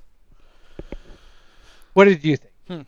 what 1.94 2.06
did 2.06 2.24
you 2.24 2.38
think? 2.38 2.86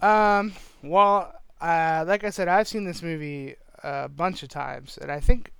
Um. 0.00 0.52
Well, 0.84 1.34
uh, 1.60 2.04
like 2.06 2.22
I 2.22 2.30
said, 2.30 2.46
I've 2.46 2.68
seen 2.68 2.84
this 2.84 3.02
movie 3.02 3.56
a 3.82 4.08
bunch 4.08 4.44
of 4.44 4.50
times, 4.50 4.98
and 5.02 5.10
I 5.10 5.18
think 5.18 5.50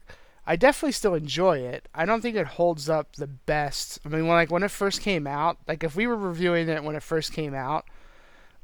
I 0.47 0.57
definitely 0.57 0.93
still 0.93 1.15
enjoy 1.15 1.59
it. 1.59 1.89
I 1.95 2.05
don't 2.05 2.21
think 2.21 2.37
it 2.37 2.47
holds 2.47 2.89
up 2.89 3.17
the 3.17 3.27
best. 3.27 3.99
I 4.05 4.09
mean, 4.09 4.27
when 4.27 4.37
like 4.37 4.51
when 4.51 4.63
it 4.63 4.71
first 4.71 5.01
came 5.01 5.27
out, 5.27 5.59
like 5.67 5.83
if 5.83 5.97
we 5.97 6.07
were 6.07 6.17
reviewing 6.17 6.69
it 6.69 6.85
when 6.85 6.97
it 6.97 7.03
first 7.03 7.33
came 7.33 7.55
out, 7.55 7.87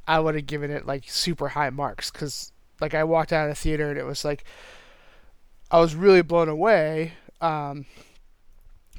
I 0.07 0.19
would 0.19 0.35
have 0.35 0.45
given 0.45 0.69
it 0.69 0.85
like 0.85 1.03
super 1.07 1.49
high 1.49 1.71
marks 1.71 2.11
because 2.11 2.51
like 2.79 2.93
I 2.93 3.03
walked 3.03 3.33
out 3.33 3.49
of 3.49 3.55
the 3.55 3.61
theater 3.61 3.89
and 3.89 3.97
it 3.97 4.05
was 4.05 4.23
like 4.23 4.43
I 5.71 5.79
was 5.79 5.95
really 5.95 6.21
blown 6.21 6.49
away. 6.49 7.13
Um, 7.39 7.85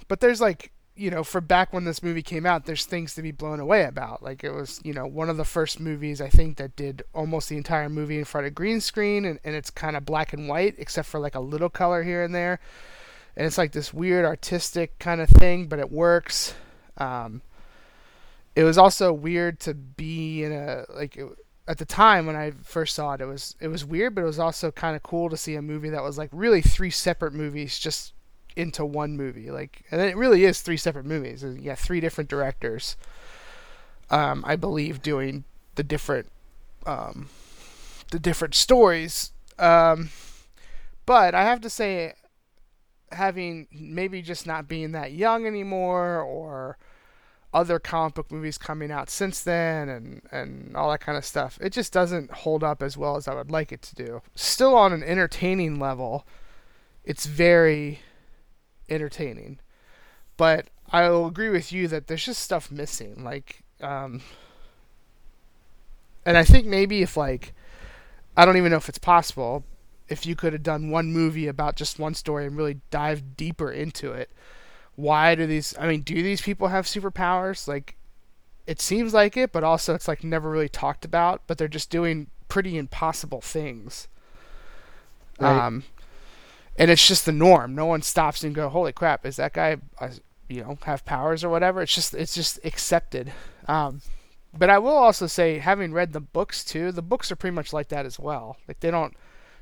but 0.09 0.21
there's 0.21 0.41
like 0.41 0.73
you 1.03 1.11
know, 1.11 1.25
for 1.25 1.41
back 1.41 1.73
when 1.73 1.83
this 1.83 2.01
movie 2.01 2.23
came 2.23 2.47
out, 2.47 2.65
there's 2.65 2.87
things 2.87 3.13
to 3.17 3.23
be 3.23 3.33
blown 3.33 3.59
away 3.59 3.83
about. 3.83 4.23
Like 4.23 4.45
it 4.45 4.53
was, 4.53 4.81
you 4.85 4.95
know, 4.95 5.05
one 5.05 5.29
of 5.29 5.37
the 5.37 5.45
first 5.45 5.81
movies 5.81 6.21
I 6.21 6.29
think 6.29 6.59
that 6.59 6.77
did 6.77 7.03
almost 7.13 7.49
the 7.49 7.57
entire 7.57 7.89
movie 7.89 8.21
in 8.21 8.25
front 8.25 8.47
of 8.47 8.55
green 8.55 8.81
screen, 8.81 9.25
and, 9.25 9.41
and 9.43 9.57
it's 9.57 9.69
kind 9.69 9.97
of 9.97 10.07
black 10.07 10.33
and 10.33 10.49
white 10.49 10.77
except 10.79 11.09
for 11.09 11.19
like 11.19 11.35
a 11.35 11.41
little 11.41 11.69
color 11.69 12.05
here 12.05 12.23
and 12.23 12.33
there, 12.33 12.61
and 13.37 13.45
it's 13.45 13.59
like 13.59 13.73
this 13.73 13.93
weird 13.93 14.25
artistic 14.25 14.97
kind 15.01 15.21
of 15.21 15.29
thing, 15.29 15.67
but 15.67 15.81
it 15.81 15.91
works. 15.91 16.55
Um, 16.99 17.43
it 18.55 18.63
was 18.63 18.79
also 18.79 19.13
weird 19.13 19.59
to 19.61 19.75
be 19.75 20.45
in 20.45 20.53
a 20.53 20.85
like 20.95 21.17
it, 21.17 21.27
at 21.67 21.79
the 21.79 21.85
time 21.85 22.27
when 22.27 22.37
I 22.37 22.53
first 22.63 22.95
saw 22.95 23.15
it, 23.15 23.21
it 23.21 23.27
was 23.27 23.57
it 23.59 23.67
was 23.67 23.85
weird, 23.85 24.15
but 24.15 24.21
it 24.21 24.27
was 24.27 24.39
also 24.39 24.71
kind 24.71 24.95
of 24.95 25.03
cool 25.03 25.29
to 25.31 25.37
see 25.37 25.57
a 25.57 25.63
movie 25.63 25.91
that 25.91 26.05
was 26.05 26.17
like 26.17 26.31
really 26.33 26.63
three 26.63 26.91
separate 26.91 27.33
movies 27.33 27.77
just 27.77 28.13
into 28.57 28.85
one 28.85 29.17
movie. 29.17 29.51
Like, 29.51 29.85
and 29.91 30.01
it 30.01 30.17
really 30.17 30.45
is 30.45 30.61
three 30.61 30.77
separate 30.77 31.07
movies. 31.07 31.43
You 31.43 31.57
got 31.57 31.79
three 31.79 32.01
different 32.01 32.31
directors, 32.31 32.97
um, 34.11 34.45
I 34.47 34.57
believe, 34.57 35.03
doing 35.03 35.45
the 35.75 35.83
different 35.83 36.29
um, 36.87 37.29
the 38.11 38.19
different 38.19 38.55
stories. 38.55 39.33
Um, 39.59 40.11
but 41.07 41.35
I 41.35 41.45
have 41.45 41.61
to 41.63 41.71
say, 41.71 42.15
having 43.13 43.69
maybe 43.73 44.23
just 44.23 44.47
not 44.47 44.69
being 44.69 44.93
that 44.93 45.13
young 45.13 45.47
anymore, 45.47 46.21
or 46.21 46.79
other 47.55 47.79
comic 47.79 48.15
book 48.15 48.33
movies 48.33 48.57
coming 48.57 48.91
out 48.91 49.11
since 49.11 49.43
then 49.43 49.89
and, 49.89 50.23
and 50.33 50.77
all 50.77 50.91
that 50.91 51.01
kind 51.01 51.19
of 51.19 51.25
stuff. 51.25 51.59
It 51.61 51.71
just 51.71 51.93
doesn't 51.93 52.31
hold 52.31 52.65
up 52.65 52.83
as 52.83 52.97
well 52.97 53.17
as 53.17 53.29
I 53.29 53.35
would 53.35 53.51
like 53.51 53.73
it 53.73 53.83
to 53.83 53.95
do. 53.95 54.23
Still 54.35 54.75
on 54.75 54.93
an 54.93 55.03
entertaining 55.03 55.79
level, 55.79 56.27
it's 57.05 57.27
very 57.27 58.01
entertaining. 58.93 59.59
But 60.37 60.67
I 60.91 61.09
will 61.09 61.27
agree 61.27 61.49
with 61.49 61.73
you 61.73 61.89
that 61.89 62.07
there's 62.07 62.25
just 62.25 62.43
stuff 62.43 62.71
missing. 62.71 63.25
Like, 63.25 63.63
um, 63.81 64.21
and 66.25 66.37
I 66.37 66.45
think 66.45 66.67
maybe 66.67 67.03
if 67.03 67.17
like, 67.17 67.53
I 68.37 68.45
don't 68.45 68.57
even 68.57 68.71
know 68.71 68.79
if 68.79 68.89
it's 68.89 68.99
possible, 68.99 69.65
if 70.09 70.27
you 70.27 70.37
could 70.37 70.53
have 70.53 70.63
done 70.63 70.91
one 70.91 71.13
movie 71.13 71.47
about 71.47 71.77
just 71.77 71.99
one 71.99 72.15
story 72.15 72.47
and 72.47 72.57
really 72.57 72.81
dive 72.91 73.37
deeper 73.37 73.71
into 73.71 74.13
it. 74.13 74.31
Why 74.95 75.35
do 75.35 75.47
these? 75.47 75.75
I 75.79 75.87
mean, 75.89 76.03
do 76.03 76.23
these 76.23 76.43
people 76.43 76.69
have 76.69 76.85
superpowers? 76.85 77.67
Like, 77.67 77.97
it 78.67 78.81
seems 78.81 79.15
like 79.15 79.37
it, 79.37 79.51
but 79.53 79.65
also 79.65 79.95
it's 79.95 80.07
like 80.07 80.23
never 80.23 80.51
really 80.51 80.69
talked 80.69 81.05
about. 81.05 81.43
But 81.47 81.57
they're 81.57 81.69
just 81.69 81.89
doing 81.89 82.29
pretty 82.49 82.77
impossible 82.77 83.41
things. 83.41 84.09
Right. 85.41 85.67
Um, 85.67 85.85
and 86.77 86.91
it's 86.91 87.07
just 87.07 87.27
the 87.27 87.33
norm. 87.33 87.75
No 87.75 87.87
one 87.87 88.03
stops 88.03 88.43
and 88.45 88.55
go, 88.55 88.69
"Holy 88.69 88.93
crap! 88.93 89.27
Is 89.27 89.37
that 89.37 89.53
guy, 89.53 89.77
uh, 90.01 90.11
you 90.49 90.63
know, 90.63 90.79
have 90.85 91.05
powers 91.05 91.45
or 91.45 91.49
whatever?" 91.49 91.83
It's 91.83 91.95
just 91.95 92.15
it's 92.15 92.35
just 92.35 92.59
accepted. 92.65 93.33
Um, 93.67 94.01
but 94.57 94.71
I 94.71 94.79
will 94.79 94.97
also 94.97 95.27
say, 95.27 95.59
having 95.59 95.93
read 95.93 96.13
the 96.13 96.21
books 96.21 96.65
too, 96.65 96.93
the 96.93 97.03
books 97.03 97.31
are 97.33 97.37
pretty 97.37 97.55
much 97.55 97.73
like 97.73 97.89
that 97.89 98.07
as 98.07 98.19
well. 98.19 98.59
Like 98.69 98.81
they 98.81 98.91
don't 98.91 99.15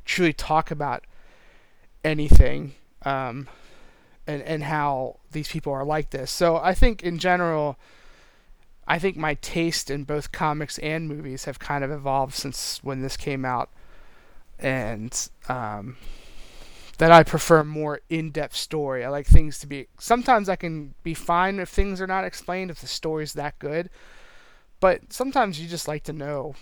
truly 0.05 0.33
talk 0.33 0.71
about 0.71 1.05
anything, 2.05 2.75
um, 3.03 3.49
and 4.27 4.43
and 4.43 4.65
how 4.65 5.19
these 5.33 5.49
people 5.49 5.73
are 5.73 5.85
like 5.85 6.11
this. 6.11 6.31
So 6.31 6.57
I 6.57 6.75
think 6.75 7.03
in 7.03 7.19
general, 7.19 7.77
I 8.87 8.99
think 8.99 9.17
my 9.17 9.35
taste 9.35 9.91
in 9.91 10.05
both 10.05 10.33
comics 10.33 10.79
and 10.79 11.09
movies 11.09 11.45
have 11.45 11.59
kind 11.59 11.85
of 11.85 11.91
evolved 11.91 12.35
since 12.35 12.83
when 12.83 13.03
this 13.03 13.17
came 13.17 13.45
out, 13.45 13.71
and 14.59 15.29
um, 15.49 15.97
that 17.01 17.11
I 17.11 17.23
prefer 17.23 17.65
more 17.65 18.01
in-depth 18.11 18.55
story. 18.55 19.07
I 19.07 19.09
like 19.09 19.27
things 19.27 19.59
to 19.61 19.67
be. 19.67 19.87
Sometimes 19.99 20.51
I 20.51 20.57
can 20.57 20.93
be 21.03 21.15
fine 21.15 21.59
if 21.59 21.71
things 21.71 21.99
are 21.99 22.07
not 22.07 22.27
explained 22.27 22.71
if 22.71 22.83
the 22.83 22.87
story's 22.87 23.33
that 23.33 23.59
good, 23.59 23.89
but 24.81 25.11
sometimes 25.11 25.59
you 25.59 25.67
just 25.67 25.89
like 25.89 26.03
to 26.05 26.13
know 26.13 26.57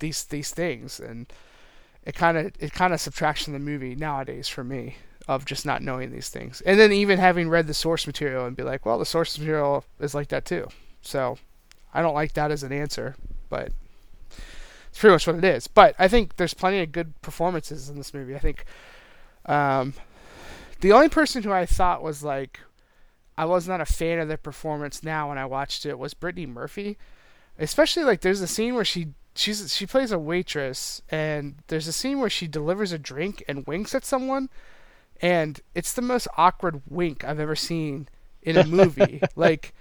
these 0.00 0.24
these 0.24 0.50
things, 0.50 0.98
and 0.98 1.30
it 2.04 2.14
kind 2.14 2.38
of 2.38 2.52
it 2.58 2.72
kind 2.72 2.94
of 2.94 3.02
subtracts 3.02 3.44
from 3.44 3.52
the 3.52 3.58
movie 3.58 3.94
nowadays 3.94 4.48
for 4.48 4.64
me 4.64 4.96
of 5.28 5.44
just 5.44 5.66
not 5.66 5.82
knowing 5.82 6.10
these 6.10 6.30
things, 6.30 6.62
and 6.62 6.80
then 6.80 6.90
even 6.90 7.18
having 7.18 7.50
read 7.50 7.66
the 7.66 7.74
source 7.74 8.06
material 8.06 8.46
and 8.46 8.56
be 8.56 8.62
like, 8.62 8.86
well, 8.86 8.98
the 8.98 9.04
source 9.04 9.38
material 9.38 9.84
is 10.00 10.14
like 10.14 10.28
that 10.28 10.46
too. 10.46 10.66
So 11.02 11.36
I 11.92 12.00
don't 12.00 12.14
like 12.14 12.32
that 12.32 12.50
as 12.50 12.62
an 12.62 12.72
answer, 12.72 13.14
but 13.50 13.72
it's 14.88 14.98
pretty 14.98 15.12
much 15.12 15.26
what 15.26 15.36
it 15.36 15.44
is. 15.44 15.66
But 15.66 15.94
I 15.98 16.08
think 16.08 16.36
there's 16.36 16.54
plenty 16.54 16.80
of 16.80 16.92
good 16.92 17.20
performances 17.20 17.90
in 17.90 17.98
this 17.98 18.14
movie. 18.14 18.34
I 18.34 18.38
think 18.38 18.64
um, 19.46 19.94
the 20.80 20.92
only 20.92 21.08
person 21.08 21.42
who 21.42 21.52
I 21.52 21.66
thought 21.66 22.02
was 22.02 22.22
like 22.22 22.60
I 23.38 23.44
was 23.44 23.68
not 23.68 23.80
a 23.80 23.86
fan 23.86 24.18
of 24.18 24.28
their 24.28 24.36
performance 24.36 25.02
now 25.02 25.28
when 25.28 25.38
I 25.38 25.44
watched 25.44 25.84
it 25.84 25.98
was 25.98 26.14
Brittany 26.14 26.46
Murphy. 26.46 26.96
Especially 27.58 28.04
like 28.04 28.20
there's 28.20 28.40
a 28.40 28.46
scene 28.46 28.74
where 28.74 28.84
she 28.84 29.08
she's 29.34 29.74
she 29.74 29.86
plays 29.86 30.12
a 30.12 30.18
waitress 30.18 31.02
and 31.10 31.56
there's 31.68 31.86
a 31.86 31.92
scene 31.92 32.20
where 32.20 32.30
she 32.30 32.46
delivers 32.46 32.92
a 32.92 32.98
drink 32.98 33.44
and 33.48 33.66
winks 33.66 33.94
at 33.94 34.04
someone 34.04 34.48
and 35.20 35.60
it's 35.74 35.92
the 35.92 36.02
most 36.02 36.28
awkward 36.36 36.82
wink 36.88 37.24
I've 37.24 37.40
ever 37.40 37.56
seen 37.56 38.08
in 38.42 38.56
a 38.56 38.64
movie. 38.64 39.22
like 39.36 39.74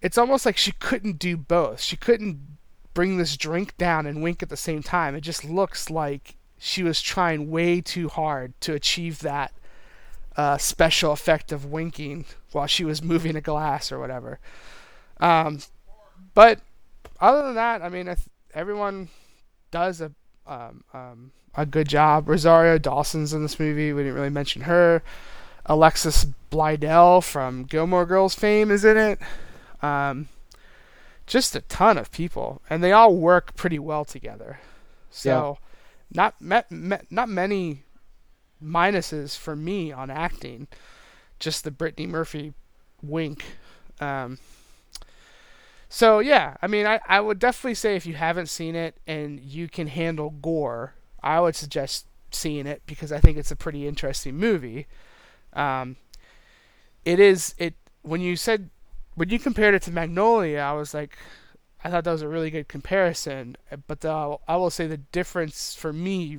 it's 0.00 0.18
almost 0.18 0.44
like 0.46 0.56
she 0.56 0.72
couldn't 0.72 1.18
do 1.18 1.36
both. 1.36 1.80
She 1.80 1.96
couldn't 1.96 2.58
bring 2.94 3.16
this 3.16 3.36
drink 3.36 3.76
down 3.78 4.06
and 4.06 4.22
wink 4.22 4.42
at 4.42 4.48
the 4.48 4.56
same 4.56 4.82
time. 4.82 5.14
It 5.14 5.22
just 5.22 5.44
looks 5.44 5.88
like 5.88 6.36
she 6.64 6.84
was 6.84 7.02
trying 7.02 7.50
way 7.50 7.80
too 7.80 8.08
hard 8.08 8.52
to 8.60 8.72
achieve 8.72 9.18
that 9.18 9.52
uh, 10.36 10.56
special 10.56 11.10
effect 11.10 11.50
of 11.50 11.64
winking 11.64 12.24
while 12.52 12.68
she 12.68 12.84
was 12.84 13.02
moving 13.02 13.34
a 13.34 13.40
glass 13.40 13.90
or 13.90 13.98
whatever. 13.98 14.38
Um, 15.18 15.58
but 16.34 16.60
other 17.20 17.42
than 17.42 17.56
that, 17.56 17.82
I 17.82 17.88
mean, 17.88 18.14
everyone 18.54 19.08
does 19.72 20.00
a 20.00 20.12
um, 20.46 20.84
um, 20.94 21.32
a 21.56 21.66
good 21.66 21.88
job. 21.88 22.28
Rosario 22.28 22.78
Dawson's 22.78 23.34
in 23.34 23.42
this 23.42 23.58
movie. 23.58 23.92
We 23.92 24.02
didn't 24.02 24.14
really 24.14 24.30
mention 24.30 24.62
her. 24.62 25.02
Alexis 25.66 26.26
Bledel 26.52 27.24
from 27.24 27.64
Gilmore 27.64 28.06
Girls 28.06 28.36
fame 28.36 28.70
is 28.70 28.84
in 28.84 28.96
it. 28.96 29.18
Um, 29.82 30.28
just 31.26 31.56
a 31.56 31.62
ton 31.62 31.98
of 31.98 32.12
people, 32.12 32.62
and 32.70 32.84
they 32.84 32.92
all 32.92 33.16
work 33.16 33.56
pretty 33.56 33.80
well 33.80 34.04
together. 34.04 34.60
So. 35.10 35.58
Not 36.14 36.40
met, 36.40 36.66
not 37.10 37.28
many 37.28 37.84
minuses 38.62 39.36
for 39.36 39.56
me 39.56 39.92
on 39.92 40.10
acting. 40.10 40.68
Just 41.38 41.64
the 41.64 41.70
Brittany 41.70 42.06
Murphy 42.06 42.54
wink. 43.02 43.44
Um, 44.00 44.38
so 45.88 46.20
yeah, 46.20 46.56
I 46.62 46.66
mean, 46.66 46.86
I, 46.86 47.00
I 47.06 47.20
would 47.20 47.38
definitely 47.38 47.74
say 47.74 47.96
if 47.96 48.06
you 48.06 48.14
haven't 48.14 48.46
seen 48.46 48.74
it 48.74 48.96
and 49.06 49.40
you 49.40 49.68
can 49.68 49.88
handle 49.88 50.30
gore, 50.30 50.94
I 51.22 51.40
would 51.40 51.56
suggest 51.56 52.06
seeing 52.30 52.66
it 52.66 52.82
because 52.86 53.12
I 53.12 53.20
think 53.20 53.36
it's 53.36 53.50
a 53.50 53.56
pretty 53.56 53.86
interesting 53.86 54.36
movie. 54.36 54.86
Um, 55.52 55.96
it 57.04 57.20
is 57.20 57.54
it 57.58 57.74
when 58.02 58.20
you 58.20 58.36
said 58.36 58.70
when 59.14 59.28
you 59.28 59.38
compared 59.38 59.74
it 59.74 59.82
to 59.82 59.90
Magnolia, 59.90 60.60
I 60.60 60.72
was 60.72 60.94
like, 60.94 61.16
I 61.84 61.90
thought 61.90 62.04
that 62.04 62.12
was 62.12 62.22
a 62.22 62.28
really 62.28 62.50
good 62.50 62.68
comparison. 62.68 63.56
But 63.86 64.00
the, 64.00 64.36
I 64.46 64.56
will 64.56 64.70
say 64.70 64.86
the 64.86 64.98
difference 64.98 65.74
for 65.74 65.92
me 65.92 66.38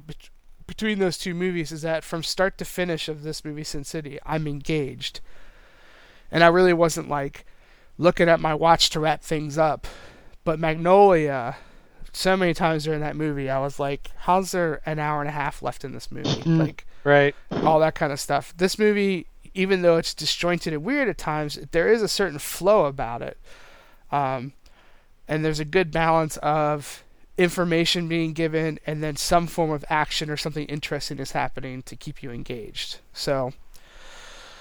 between 0.67 0.99
those 0.99 1.17
two 1.17 1.33
movies 1.33 1.71
is 1.71 1.81
that 1.81 2.03
from 2.03 2.23
start 2.23 2.57
to 2.57 2.65
finish 2.65 3.09
of 3.09 3.23
this 3.23 3.43
movie, 3.43 3.63
Sin 3.63 3.83
City, 3.83 4.19
I'm 4.25 4.47
engaged, 4.47 5.19
and 6.31 6.43
I 6.43 6.47
really 6.47 6.73
wasn't 6.73 7.09
like 7.09 7.45
looking 7.97 8.29
at 8.29 8.39
my 8.39 8.53
watch 8.53 8.89
to 8.91 8.99
wrap 8.99 9.21
things 9.21 9.57
up. 9.57 9.87
But 10.43 10.59
Magnolia, 10.59 11.57
so 12.11 12.35
many 12.35 12.53
times 12.53 12.85
during 12.85 13.01
that 13.01 13.15
movie, 13.15 13.49
I 13.49 13.59
was 13.59 13.79
like, 13.79 14.11
"How's 14.19 14.51
there 14.51 14.81
an 14.85 14.99
hour 14.99 15.19
and 15.19 15.29
a 15.29 15.33
half 15.33 15.61
left 15.61 15.83
in 15.83 15.91
this 15.91 16.11
movie?" 16.11 16.29
Mm-hmm. 16.29 16.59
like, 16.59 16.85
right, 17.03 17.35
all 17.51 17.79
that 17.79 17.95
kind 17.95 18.11
of 18.11 18.19
stuff. 18.19 18.53
This 18.57 18.79
movie, 18.79 19.27
even 19.53 19.81
though 19.81 19.97
it's 19.97 20.13
disjointed 20.13 20.73
and 20.73 20.83
weird 20.83 21.09
at 21.09 21.17
times, 21.17 21.59
there 21.71 21.91
is 21.91 22.01
a 22.01 22.07
certain 22.07 22.39
flow 22.39 22.85
about 22.85 23.21
it, 23.21 23.37
um, 24.11 24.53
and 25.27 25.43
there's 25.43 25.59
a 25.59 25.65
good 25.65 25.91
balance 25.91 26.37
of 26.37 27.03
information 27.37 28.07
being 28.07 28.33
given 28.33 28.79
and 28.85 29.01
then 29.01 29.15
some 29.15 29.47
form 29.47 29.71
of 29.71 29.83
action 29.89 30.29
or 30.29 30.37
something 30.37 30.67
interesting 30.67 31.17
is 31.19 31.31
happening 31.31 31.81
to 31.83 31.95
keep 31.95 32.21
you 32.21 32.31
engaged. 32.31 32.99
So 33.11 33.53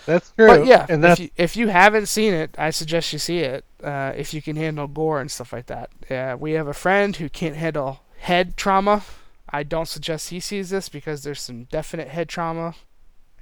that's 0.07 0.33
true. 0.33 0.47
But 0.47 0.67
yeah, 0.67 0.87
and 0.89 1.05
if 1.05 1.19
you, 1.19 1.31
if 1.37 1.57
you 1.57 1.69
haven't 1.69 2.07
seen 2.07 2.33
it, 2.33 2.55
I 2.59 2.71
suggest 2.71 3.13
you 3.13 3.19
see 3.19 3.39
it. 3.39 3.65
Uh, 3.83 4.13
if 4.17 4.33
you 4.33 4.41
can 4.43 4.57
handle 4.57 4.87
gore 4.87 5.21
and 5.21 5.31
stuff 5.31 5.53
like 5.53 5.67
that. 5.67 5.91
Yeah, 6.11 6.35
we 6.35 6.53
have 6.53 6.69
a 6.69 6.75
friend 6.75 7.15
who 7.17 7.29
can't 7.29 7.57
handle 7.57 8.01
head 8.19 8.57
trauma. 8.57 9.03
I 9.49 9.63
don't 9.65 9.89
suggest 9.89 10.31
he 10.31 10.41
sees 10.41 10.71
this 10.71 10.89
because 10.89 11.23
there's 11.23 11.43
some 11.43 11.65
definite 11.65 12.09
head 12.09 12.29
trauma 12.29 12.75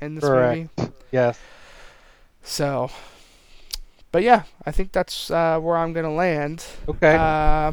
in 0.00 0.16
this 0.16 0.24
Correct. 0.24 0.70
movie. 0.76 0.92
Yes. 1.12 1.38
So, 2.42 2.90
but 4.12 4.22
yeah, 4.22 4.44
I 4.64 4.70
think 4.70 4.92
that's 4.92 5.30
uh, 5.30 5.58
where 5.60 5.76
I'm 5.76 5.92
gonna 5.92 6.12
land. 6.12 6.64
Okay. 6.88 7.16
Uh, 7.16 7.72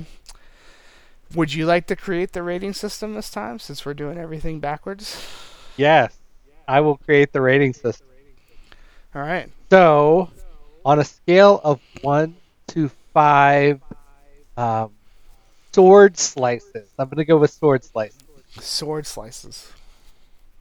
would 1.35 1.53
you 1.53 1.65
like 1.65 1.87
to 1.87 1.95
create 1.95 2.31
the 2.33 2.43
rating 2.43 2.73
system 2.73 3.13
this 3.13 3.29
time, 3.29 3.59
since 3.59 3.85
we're 3.85 3.93
doing 3.93 4.17
everything 4.17 4.59
backwards? 4.59 5.21
Yes, 5.75 6.17
I 6.67 6.81
will 6.81 6.97
create 6.97 7.33
the 7.33 7.41
rating 7.41 7.73
system. 7.73 8.07
All 9.13 9.21
right. 9.21 9.49
So, 9.69 10.29
on 10.85 10.99
a 10.99 11.03
scale 11.03 11.59
of 11.63 11.81
one 12.01 12.35
to 12.67 12.89
five, 13.13 13.81
um, 14.55 14.91
sword 15.73 16.17
slices. 16.17 16.89
I'm 16.97 17.09
gonna 17.09 17.25
go 17.25 17.37
with 17.37 17.51
sword 17.51 17.83
slices. 17.83 18.19
Sword 18.59 19.05
slices. 19.05 19.71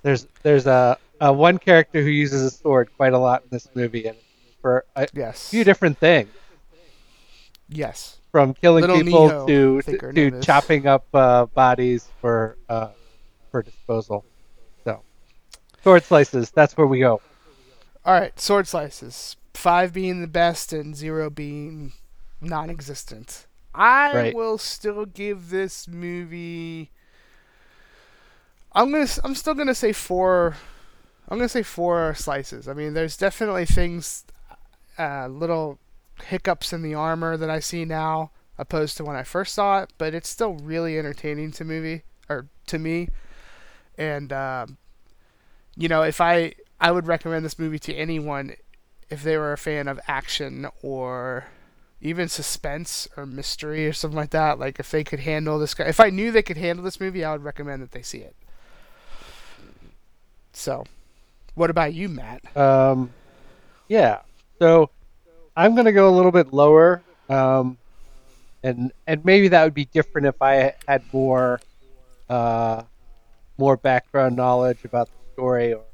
There's 0.03 0.27
there's 0.43 0.67
a, 0.67 0.99
a 1.21 1.33
one 1.33 1.59
character 1.59 2.03
who 2.03 2.11
uses 2.11 2.43
a 2.43 2.51
sword 2.51 2.91
quite 2.97 3.12
a 3.12 3.19
lot 3.19 3.43
in 3.43 3.49
this 3.51 3.69
movie, 3.75 4.07
and 4.07 4.17
for 4.66 4.85
a 4.96 5.07
yes. 5.14 5.48
few 5.48 5.62
different 5.62 5.96
things. 5.96 6.29
Yes. 7.68 8.18
From 8.33 8.52
killing 8.52 8.81
Little 8.81 9.00
people 9.00 9.46
to 9.46 9.79
I 9.79 9.83
think 9.83 10.00
her 10.02 10.12
to, 10.12 10.40
chopping 10.40 10.88
up 10.88 11.07
uh, 11.14 11.46
bodies 11.46 12.09
for 12.20 12.57
uh, 12.68 12.88
for 13.52 13.62
disposal. 13.62 14.24
So, 14.83 15.02
sword 15.85 16.02
slices. 16.02 16.50
That's 16.50 16.76
where 16.76 16.88
we 16.88 16.98
go. 16.98 17.20
All 18.05 18.12
right. 18.20 18.38
Sword 18.40 18.66
slices. 18.66 19.37
Five 19.55 19.92
being 19.92 20.20
the 20.20 20.26
best 20.26 20.72
and 20.72 20.96
zero 20.96 21.31
being 21.31 21.92
non-existent. 22.40 23.46
I 23.72 24.12
Right. 24.12 24.35
will 24.35 24.59
still 24.59 25.07
give 25.07 25.50
this 25.50 25.87
movie. 25.87 26.90
I'm 28.72 28.90
gonna. 28.90 29.07
I'm 29.22 29.37
still 29.37 29.55
gonna 29.55 29.76
say 29.76 29.92
four. 29.92 30.57
I'm 31.29 31.38
gonna 31.38 31.48
say 31.48 31.62
four 31.62 32.14
slices. 32.16 32.66
I 32.66 32.72
mean, 32.72 32.94
there's 32.94 33.16
definitely 33.16 33.64
things, 33.64 34.24
uh, 34.99 35.29
little 35.29 35.79
hiccups 36.25 36.73
in 36.73 36.83
the 36.83 36.95
armor 36.95 37.37
that 37.37 37.51
I 37.51 37.61
see 37.61 37.85
now, 37.85 38.31
opposed 38.59 38.97
to 38.97 39.05
when 39.05 39.17
I 39.17 39.23
first 39.23 39.55
saw 39.55 39.81
it. 39.81 39.93
But 39.99 40.15
it's 40.15 40.29
still 40.29 40.55
really 40.55 40.99
entertaining 40.99 41.53
to 41.53 41.65
movie 41.65 42.03
or 42.29 42.47
to 42.67 42.79
me. 42.79 43.09
And 43.99 44.33
um, 44.33 44.79
you 45.77 45.89
know, 45.89 46.03
if 46.03 46.21
I 46.21 46.55
I 46.81 46.93
would 46.93 47.07
recommend 47.07 47.45
this 47.45 47.59
movie 47.59 47.79
to 47.81 47.95
anyone 47.95 48.55
if 49.09 49.23
they 49.23 49.37
were 49.37 49.53
a 49.53 49.59
fan 49.59 49.89
of 49.89 50.01
action 50.09 50.67
or 50.83 51.47
even 52.01 52.29
suspense 52.29 53.09
or 53.17 53.25
mystery 53.25 53.87
or 53.87 53.93
something 53.93 54.17
like 54.17 54.31
that. 54.31 54.59
Like 54.59 54.79
if 54.79 54.91
they 54.91 55.05
could 55.05 55.21
handle 55.21 55.59
this 55.59 55.75
guy, 55.75 55.85
if 55.85 56.01
I 56.01 56.11
knew 56.11 56.31
they 56.31 56.43
could 56.43 56.57
handle 56.57 56.85
this 56.85 57.01
movie, 57.01 57.25
I 57.25 57.33
would 57.33 57.45
recommend 57.45 57.83
that 57.83 57.93
they 57.93 58.03
see 58.03 58.19
it. 58.19 58.37
So, 60.53 60.85
what 61.55 61.71
about 61.71 61.95
you, 61.95 62.09
Matt? 62.09 62.57
Um, 62.57 63.13
yeah. 63.89 64.21
So 64.61 64.90
I'm 65.57 65.75
gonna 65.77 65.92
go 65.92 66.09
a 66.09 66.14
little 66.16 66.33
bit 66.33 66.53
lower, 66.53 67.05
um, 67.29 67.79
and 68.62 68.92
and 69.07 69.25
maybe 69.25 69.49
that 69.49 69.64
would 69.64 69.75
be 69.75 69.87
different 69.87 70.27
if 70.27 70.37
I 70.40 70.75
had 70.87 71.07
more, 71.12 71.62
uh, 72.29 72.85
more 73.59 73.77
background 73.77 74.37
knowledge 74.37 74.85
about 74.85 75.11
the 75.11 75.19
story 75.35 75.75
or 75.75 75.87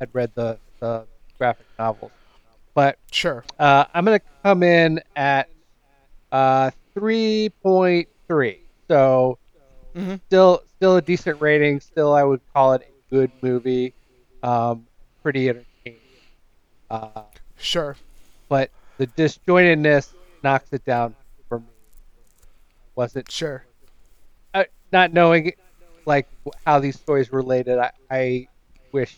had 0.00 0.10
read 0.14 0.32
the, 0.34 0.60
the 0.80 1.08
graphic 1.38 1.66
novels. 1.78 2.12
But 2.74 2.98
Sure. 3.12 3.44
uh, 3.58 3.84
I'm 3.94 4.04
gonna 4.04 4.20
come 4.44 4.62
in 4.62 5.00
at 5.16 5.48
uh, 6.32 6.70
3.3. 6.98 8.60
So 8.90 9.38
Mm-hmm. 9.94 10.16
still 10.28 10.60
still 10.76 10.96
a 10.96 11.02
decent 11.02 11.40
rating. 11.40 11.80
Still, 11.80 12.12
I 12.14 12.24
would 12.24 12.40
call 12.54 12.72
it 12.74 12.82
a 12.82 13.14
good 13.14 13.32
movie. 13.42 13.94
Um, 14.42 14.88
pretty 15.22 15.48
entertaining. 15.48 16.22
Uh, 16.90 17.24
Sure. 17.58 17.96
but 18.48 18.70
the 18.98 19.06
disjointedness 19.06 20.14
knocks 20.42 20.72
it 20.72 20.84
down 20.84 21.14
for 21.48 21.60
me. 21.60 21.66
Wasn't 22.96 23.30
Sure. 23.30 23.64
uh, 24.54 24.64
not 24.92 25.12
knowing 25.12 25.52
like 26.06 26.28
how 26.66 26.78
these 26.80 26.98
stories 26.98 27.32
related. 27.32 27.78
I, 27.78 27.92
I 28.10 28.48
wish 28.92 29.16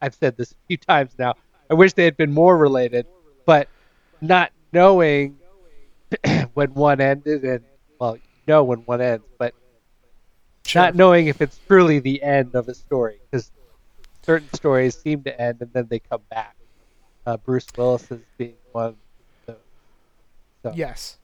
I've 0.00 0.14
said 0.14 0.36
this 0.36 0.52
a 0.52 0.54
few 0.68 0.76
times 0.76 1.12
now. 1.18 1.34
I 1.70 1.74
wish 1.74 1.92
they 1.94 2.04
had 2.04 2.16
been 2.16 2.32
more 2.32 2.56
related, 2.56 3.06
but 3.46 3.68
not 4.20 4.52
knowing 4.72 5.38
when 6.54 6.74
one 6.74 7.00
ended 7.00 7.44
and 7.44 7.64
well, 7.98 8.16
you 8.16 8.22
know 8.46 8.64
when 8.64 8.80
one 8.80 9.00
ends, 9.00 9.24
but 9.38 9.54
Sure. 10.66 10.82
not 10.82 10.96
knowing 10.96 11.26
if 11.26 11.40
it's 11.40 11.58
truly 11.68 11.98
the 11.98 12.22
end 12.22 12.54
of 12.54 12.68
a 12.68 12.74
story 12.74 13.20
because 13.30 13.50
certain 14.24 14.48
stories 14.54 14.96
seem 14.98 15.22
to 15.24 15.40
end 15.40 15.60
and 15.62 15.72
then 15.72 15.88
they 15.88 15.98
come 16.00 16.22
back. 16.30 16.56
Uh, 17.26 17.36
Bruce 17.36 17.66
Willis 17.76 18.10
is 18.10 18.20
being 18.36 18.54
one. 18.72 18.86
Of 18.88 18.96
those. 19.46 19.56
So, 20.62 20.72
Yes, 20.74 21.18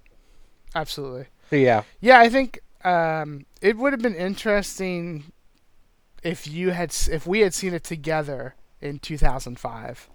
absolutely. 0.74 1.26
so 1.50 1.56
yeah, 1.56 1.82
Yeah, 2.00 2.18
I 2.18 2.28
think 2.28 2.60
um, 2.84 3.46
it 3.60 3.76
would 3.76 3.92
have 3.92 4.02
been 4.02 4.14
interesting 4.14 5.32
if 6.22 6.46
you 6.46 6.70
had 6.70 6.94
if 7.10 7.26
we 7.26 7.40
had 7.40 7.54
seen 7.54 7.74
it 7.74 7.84
together 7.84 8.54
in 8.80 8.98
2005, 8.98 10.08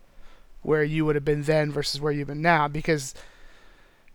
where 0.62 0.84
you 0.84 1.06
would 1.06 1.16
have 1.16 1.26
been 1.26 1.44
then 1.44 1.72
versus 1.72 2.00
where 2.00 2.12
you've 2.12 2.28
been 2.28 2.42
now, 2.42 2.68
because 2.68 3.14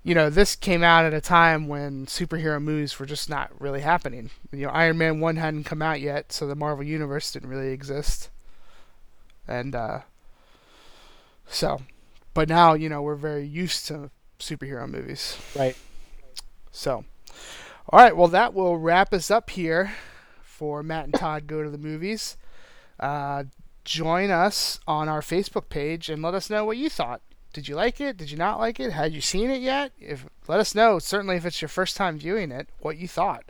you 0.03 0.15
know 0.15 0.31
this 0.31 0.57
came 0.57 0.83
out 0.83 1.05
at 1.05 1.15
a 1.15 1.21
time 1.21 1.69
when 1.69 2.07
superhero 2.07 2.63
movies 2.63 2.99
were 2.99 3.07
just 3.07 3.29
not 3.29 3.51
really 3.61 3.81
happening. 3.81 4.31
You 4.53 4.67
know, 4.67 4.73
Iron 4.73 4.99
Man 4.99 5.21
one 5.21 5.37
hadn't 5.37 5.65
come 5.65 5.83
out 5.83 6.01
yet, 6.01 6.33
so 6.33 6.47
the 6.47 6.55
Marvel 6.55 6.85
universe 6.85 7.33
didn't 7.33 7.51
really 7.51 7.73
exist, 7.73 8.31
and 9.47 9.75
uh, 9.75 10.01
so, 11.49 11.83
but 12.35 12.49
now 12.49 12.75
you 12.75 12.89
know 12.89 13.03
we're 13.03 13.17
very 13.17 13.47
used 13.47 13.87
to 13.89 14.11
superhero 14.39 14.89
movies. 14.89 15.39
right. 15.57 15.77
So, 16.71 17.05
all 17.89 17.99
right. 17.99 18.17
Well, 18.17 18.29
that 18.29 18.55
will 18.55 18.77
wrap 18.79 19.13
us 19.13 19.31
up 19.31 19.51
here 19.51 19.93
for 20.43 20.83
Matt 20.83 21.07
and 21.07 21.15
Todd 21.15 21.47
go 21.47 21.63
to 21.63 21.71
the 21.71 21.79
movies. 21.79 22.37
Uh, 23.01 23.45
join 23.85 24.31
us 24.31 24.81
on 24.87 25.09
our 25.09 25.21
Facebook 25.21 25.69
page 25.69 26.09
and 26.09 26.23
let 26.23 26.35
us 26.35 26.51
know 26.51 26.65
what 26.65 26.77
you 26.77 26.91
thought. 26.91 27.23
Did 27.53 27.69
you 27.69 27.75
like 27.75 28.01
it? 28.01 28.17
Did 28.17 28.31
you 28.31 28.37
not 28.37 28.59
like 28.59 28.79
it? 28.79 28.93
Had 28.93 29.13
you 29.13 29.21
seen 29.21 29.51
it 29.51 29.63
yet? 29.63 29.93
If 29.99 30.27
let 30.47 30.61
us 30.61 30.75
know. 30.75 30.99
Certainly, 30.99 31.37
if 31.37 31.47
it's 31.47 31.63
your 31.63 31.69
first 31.69 31.97
time 31.97 32.19
viewing 32.19 32.53
it, 32.53 32.69
what 32.81 32.99
you 32.99 33.09
thought. 33.09 33.45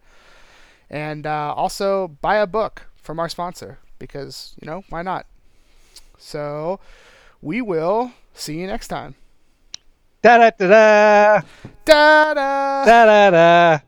And 0.89 1.27
uh, 1.27 1.53
also 1.55 2.09
buy 2.09 2.37
a 2.37 2.47
book 2.47 2.87
from 2.97 3.19
our 3.19 3.29
sponsor 3.29 3.79
because 3.99 4.55
you 4.61 4.67
know 4.67 4.85
why 4.89 5.03
not. 5.03 5.27
So, 6.17 6.79
we 7.41 7.61
will 7.63 8.13
see 8.35 8.61
you 8.61 8.67
next 8.67 8.89
time. 8.89 9.15
Da 10.23 10.39
da 10.39 10.51
da 10.51 10.67
da 10.69 11.43
Da 11.85 12.35
da 12.35 12.85
da 12.85 13.11
da 13.11 13.81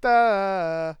da. 0.00 0.94